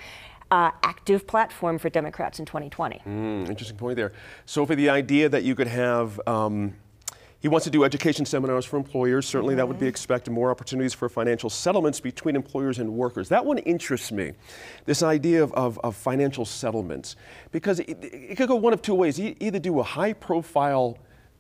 [0.53, 3.01] uh, active platform for Democrats in 2020.
[3.07, 4.12] Mm, interesting point there.
[4.45, 6.74] Sophie, the idea that you could have, um,
[7.41, 9.26] he wants to do education seminars for employers.
[9.26, 9.59] Certainly, mm-hmm.
[9.59, 9.89] that would be mm-hmm.
[9.89, 10.30] expected.
[10.30, 13.30] More opportunities for financial settlements between employers and workers.
[13.30, 14.33] That one interests me.
[14.85, 17.16] This idea of, of, of financial settlements,
[17.51, 19.18] because it, it, could go one of two ways.
[19.18, 20.99] You either do a high profile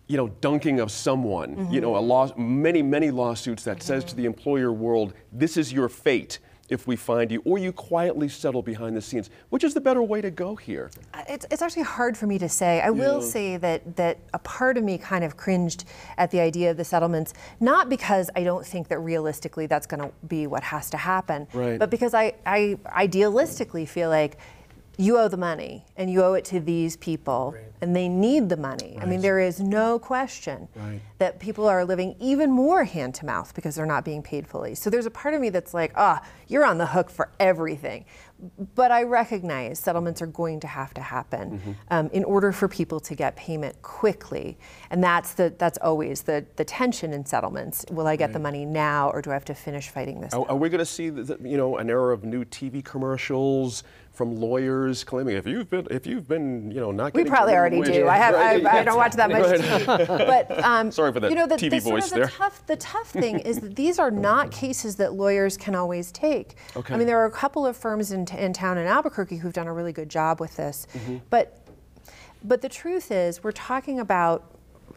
[0.08, 1.72] you know, dunking of someone, mm-hmm.
[1.72, 3.86] you know, a law, many, many lawsuits that mm-hmm.
[3.86, 6.38] says to the employer world, this is your fate
[6.72, 9.28] if we find you, or you quietly settle behind the scenes.
[9.50, 10.90] Which is the better way to go here?
[11.12, 12.80] Uh, it's, it's actually hard for me to say.
[12.80, 12.90] I yeah.
[12.90, 15.84] will say that that a part of me kind of cringed
[16.16, 20.00] at the idea of the settlements, not because I don't think that realistically that's going
[20.00, 21.78] to be what has to happen, right.
[21.78, 24.38] but because I, I idealistically feel like
[24.98, 27.64] you owe the money and you owe it to these people right.
[27.80, 28.94] and they need the money.
[28.96, 29.06] Right.
[29.06, 31.00] I mean, there is no question right.
[31.18, 34.74] that people are living even more hand to mouth because they're not being paid fully.
[34.74, 37.30] So there's a part of me that's like, ah, oh, you're on the hook for
[37.40, 38.04] everything.
[38.74, 41.72] But I recognize settlements are going to have to happen mm-hmm.
[41.90, 44.58] um, in order for people to get payment quickly,
[44.90, 47.84] and that's the that's always the the tension in settlements.
[47.92, 50.34] Will I get the money now, or do I have to finish fighting this?
[50.34, 53.84] Are, are we going to see the, you know an era of new TV commercials?
[54.12, 57.80] From lawyers claiming if you've been if you've been you know not we probably already
[57.80, 58.06] do.
[58.06, 58.64] I have right.
[58.64, 61.56] I, I, don't watch that much TV, but um, sorry for that you know the,
[61.56, 62.26] TV the, voice there.
[62.26, 66.12] The tough the tough thing is that these are not cases that lawyers can always
[66.12, 66.56] take.
[66.76, 66.94] Okay.
[66.94, 69.66] I mean there are a couple of firms in, in town in Albuquerque who've done
[69.66, 71.18] a really good job with this, mm-hmm.
[71.30, 71.58] but
[72.44, 74.44] but the truth is we're talking about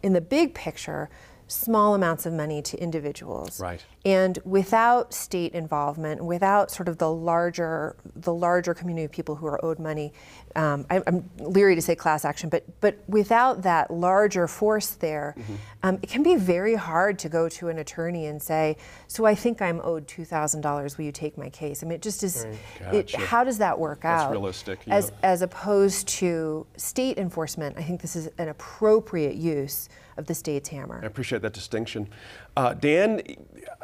[0.03, 1.09] in the big picture
[1.47, 3.59] small amounts of money to individuals.
[3.59, 3.83] Right.
[4.03, 9.45] And without state involvement, without sort of the larger the larger community of people who
[9.47, 10.13] are owed money,
[10.55, 15.35] um, I, am leery to say class action, but but without that larger force there,
[15.37, 15.55] mm-hmm.
[15.83, 18.77] um, it can be very hard to go to an attorney and say,
[19.07, 20.97] "So I think I'm owed two thousand dollars.
[20.97, 22.45] Will you take my case?" I mean, it just is.
[22.79, 22.97] Gotcha.
[22.97, 24.31] It, how does that work That's out?
[24.31, 24.79] realistic.
[24.87, 30.33] As as opposed to state enforcement, I think this is an appropriate use of the
[30.33, 30.99] state's hammer.
[31.03, 32.07] I appreciate that distinction.
[32.55, 33.21] Uh, Dan,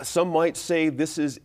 [0.02, 1.40] some might say this is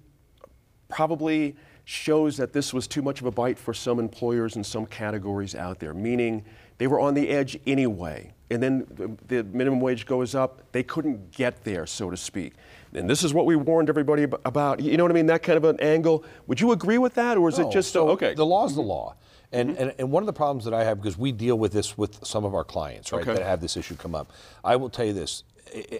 [0.89, 4.87] probably shows that this was too much of a bite for some employers in some
[4.87, 6.45] categories out there, meaning
[6.79, 8.33] they were on the edge anyway.
[8.51, 12.55] And then the, the minimum wage goes up, they couldn't get there, so to speak.
[12.93, 14.81] And this is what we warned everybody about.
[14.81, 15.27] You know what I mean?
[15.27, 16.25] That kind of an angle.
[16.47, 18.35] Would you agree with that, or is no, it just so a, okay?
[18.35, 19.17] The law is the law.
[19.53, 19.83] And, mm-hmm.
[19.83, 22.25] and, and one of the problems that I have, because we deal with this with
[22.25, 23.35] some of our clients, right, okay.
[23.35, 24.33] that have this issue come up,
[24.65, 25.45] I will tell you this,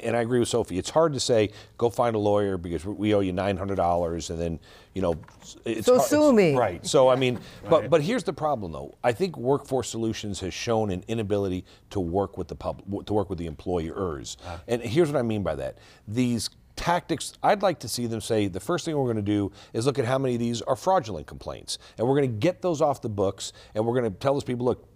[0.03, 0.79] and I agree with Sophie.
[0.79, 4.31] It's hard to say go find a lawyer because we owe you nine hundred dollars,
[4.31, 4.61] and then
[4.95, 5.17] you know.
[5.65, 6.55] It's so hard, sue me.
[6.55, 6.87] Right.
[6.87, 7.71] So I mean, right.
[7.71, 8.97] but but here's the problem though.
[9.03, 13.29] I think Workforce Solutions has shown an inability to work with the pub to work
[13.29, 14.59] with the employers, uh.
[14.69, 15.79] and here's what I mean by that.
[16.07, 19.51] These tactics, I'd like to see them say the first thing we're going to do
[19.73, 21.79] is look at how many of these are fraudulent complaints.
[21.99, 24.45] And we're going to get those off the books and we're going to tell those
[24.45, 24.87] people, look,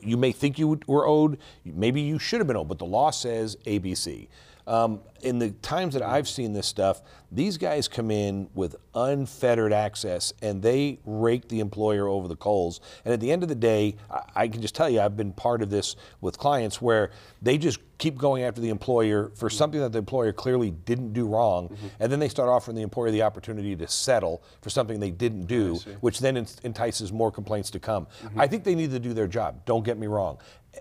[0.00, 3.10] you may think you were owed, maybe you should have been owed, but the law
[3.10, 4.28] says ABC.
[4.66, 9.72] Um, in the times that I've seen this stuff, these guys come in with unfettered
[9.72, 12.80] access and they rake the employer over the coals.
[13.04, 15.32] And at the end of the day, I, I can just tell you, I've been
[15.32, 17.10] part of this with clients where
[17.42, 21.26] they just keep going after the employer for something that the employer clearly didn't do
[21.26, 21.86] wrong, mm-hmm.
[21.98, 25.46] and then they start offering the employer the opportunity to settle for something they didn't
[25.46, 28.06] do, which then entices more complaints to come.
[28.22, 28.40] Mm-hmm.
[28.40, 29.64] I think they need to do their job.
[29.64, 30.38] Don't get me wrong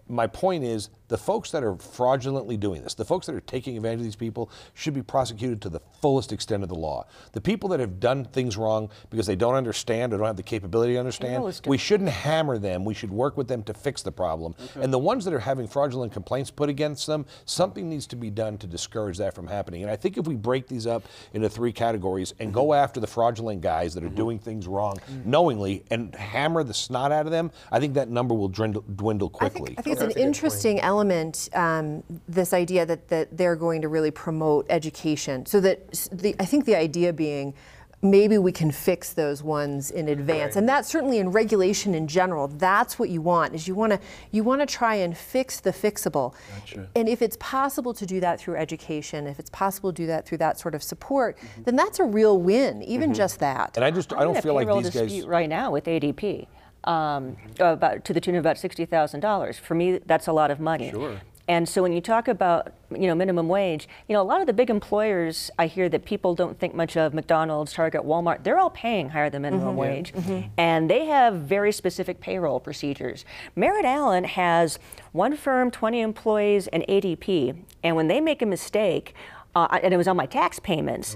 [0.08, 3.78] my point is the folks that are fraudulently doing this, the folks that are taking
[3.78, 7.06] advantage of these people, should be prosecuted to the fullest extent of the law.
[7.34, 10.44] The people that have done things wrong because they don't understand or don't have the
[10.44, 12.86] capability to understand, we shouldn't hammer them.
[12.86, 14.56] We should work with them to fix the problem.
[14.60, 14.82] Okay.
[14.84, 18.30] And the ones that are having fraudulent complaints put against them, something needs to be
[18.30, 19.84] done to discourage that from happening.
[19.84, 22.84] And I think if we break these up into three categories and go mm-hmm.
[22.84, 24.16] after the fraudulent guys that are mm-hmm.
[24.16, 25.30] doing things wrong mm-hmm.
[25.30, 29.30] knowingly and hammer the snot out of them, I think that number will dwindle, dwindle
[29.30, 29.76] quickly.
[29.78, 33.82] I think, I think it's an interesting element, um, this idea that, that they're going
[33.82, 35.46] to really promote education.
[35.46, 37.54] So that the, I think the idea being
[38.02, 40.56] maybe we can fix those ones in advance.
[40.56, 44.00] And that's certainly in regulation in general that's what you want is you want to
[44.32, 46.34] you want to try and fix the fixable.
[46.60, 46.88] Gotcha.
[46.96, 50.28] and if it's possible to do that through education if it's possible to do that
[50.28, 53.76] through that sort of support then that's a real win even just that.
[53.76, 55.04] And I just, I I'm don't a feel like payroll these guys.
[55.04, 56.48] dispute right now with ADP,
[56.86, 59.58] um, about to the tune of about sixty thousand dollars.
[59.58, 60.92] For me, that's a lot of money.
[60.92, 61.20] Sure.
[61.48, 64.48] And so when you talk about you know minimum wage, you know a lot of
[64.48, 68.58] the big employers I hear that people don't think much of McDonald's, Target, Walmart, they're
[68.58, 70.14] all paying higher than minimum wage,
[70.58, 73.26] and they have very specific payroll procedures.
[73.56, 74.80] Merritt Allen has
[75.12, 79.14] one firm, 20 employees, and ADP, and when they make a mistake,
[79.56, 81.16] uh, and it was on my tax payments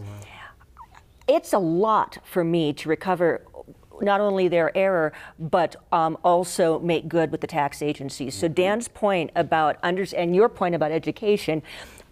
[1.30, 3.44] it's a lot for me to recover
[4.02, 8.36] not only their error, but um, also make good with the tax agencies.
[8.36, 11.62] So Dan's point about under and your point about education,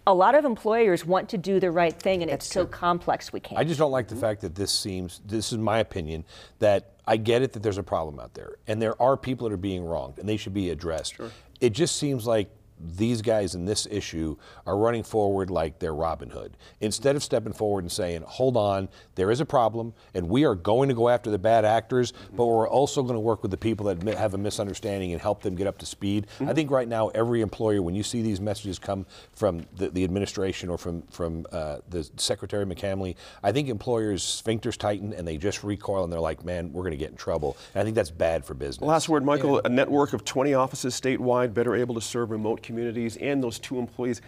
[0.06, 3.40] a lot of employers want to do the right thing, and it's so complex we
[3.40, 3.60] can't.
[3.60, 6.24] I just don't like the fact that this seems, this is my opinion,
[6.60, 8.56] that I get it that there's a problem out there.
[8.66, 11.16] And there are people that are being wronged and they should be addressed.
[11.60, 12.50] It just seems like
[12.80, 16.56] these guys in this issue are running forward like they're Robin Hood.
[16.80, 20.54] Instead of stepping forward and saying, hold on, there is a problem and we are
[20.54, 23.56] going to go after the bad actors, but we're also going to work with the
[23.56, 26.26] people that have a misunderstanding and help them get up to speed.
[26.40, 30.04] I think right now, every employer, when you see these messages come from the, the
[30.04, 35.36] administration or from, from uh, the Secretary McCamley, I think employers' sphincters tighten and they
[35.36, 37.56] just recoil and they're like, man, we're going to get in trouble.
[37.74, 38.86] And I think that's bad for business.
[38.86, 39.60] Last word, Michael.
[39.64, 43.78] A network of 20 offices statewide, better able to serve remote communities, and those two
[43.78, 44.22] employees,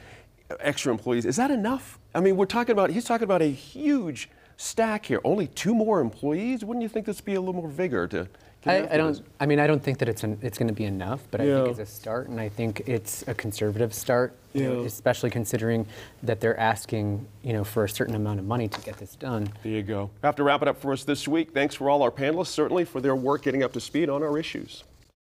[0.59, 1.25] extra employees.
[1.25, 1.99] Is that enough?
[2.15, 2.91] I mean, we're talking about.
[2.91, 5.21] He's talking about a huge stack here.
[5.23, 6.65] Only two more employees.
[6.65, 8.27] Wouldn't you think this would be a little more vigor to?
[8.67, 9.23] I, I don't.
[9.39, 11.45] I mean, I don't think that it's an, it's going to be enough, but I
[11.45, 15.87] think it's a start, and I think it's a conservative start, you know, especially considering
[16.25, 19.51] that they're asking, you know, for a certain amount of money to get this done.
[19.63, 20.11] There you go.
[20.23, 21.53] Have to wrap it up for us this week.
[21.55, 24.37] Thanks for all our panelists, certainly for their work getting up to speed on our
[24.37, 24.85] issues.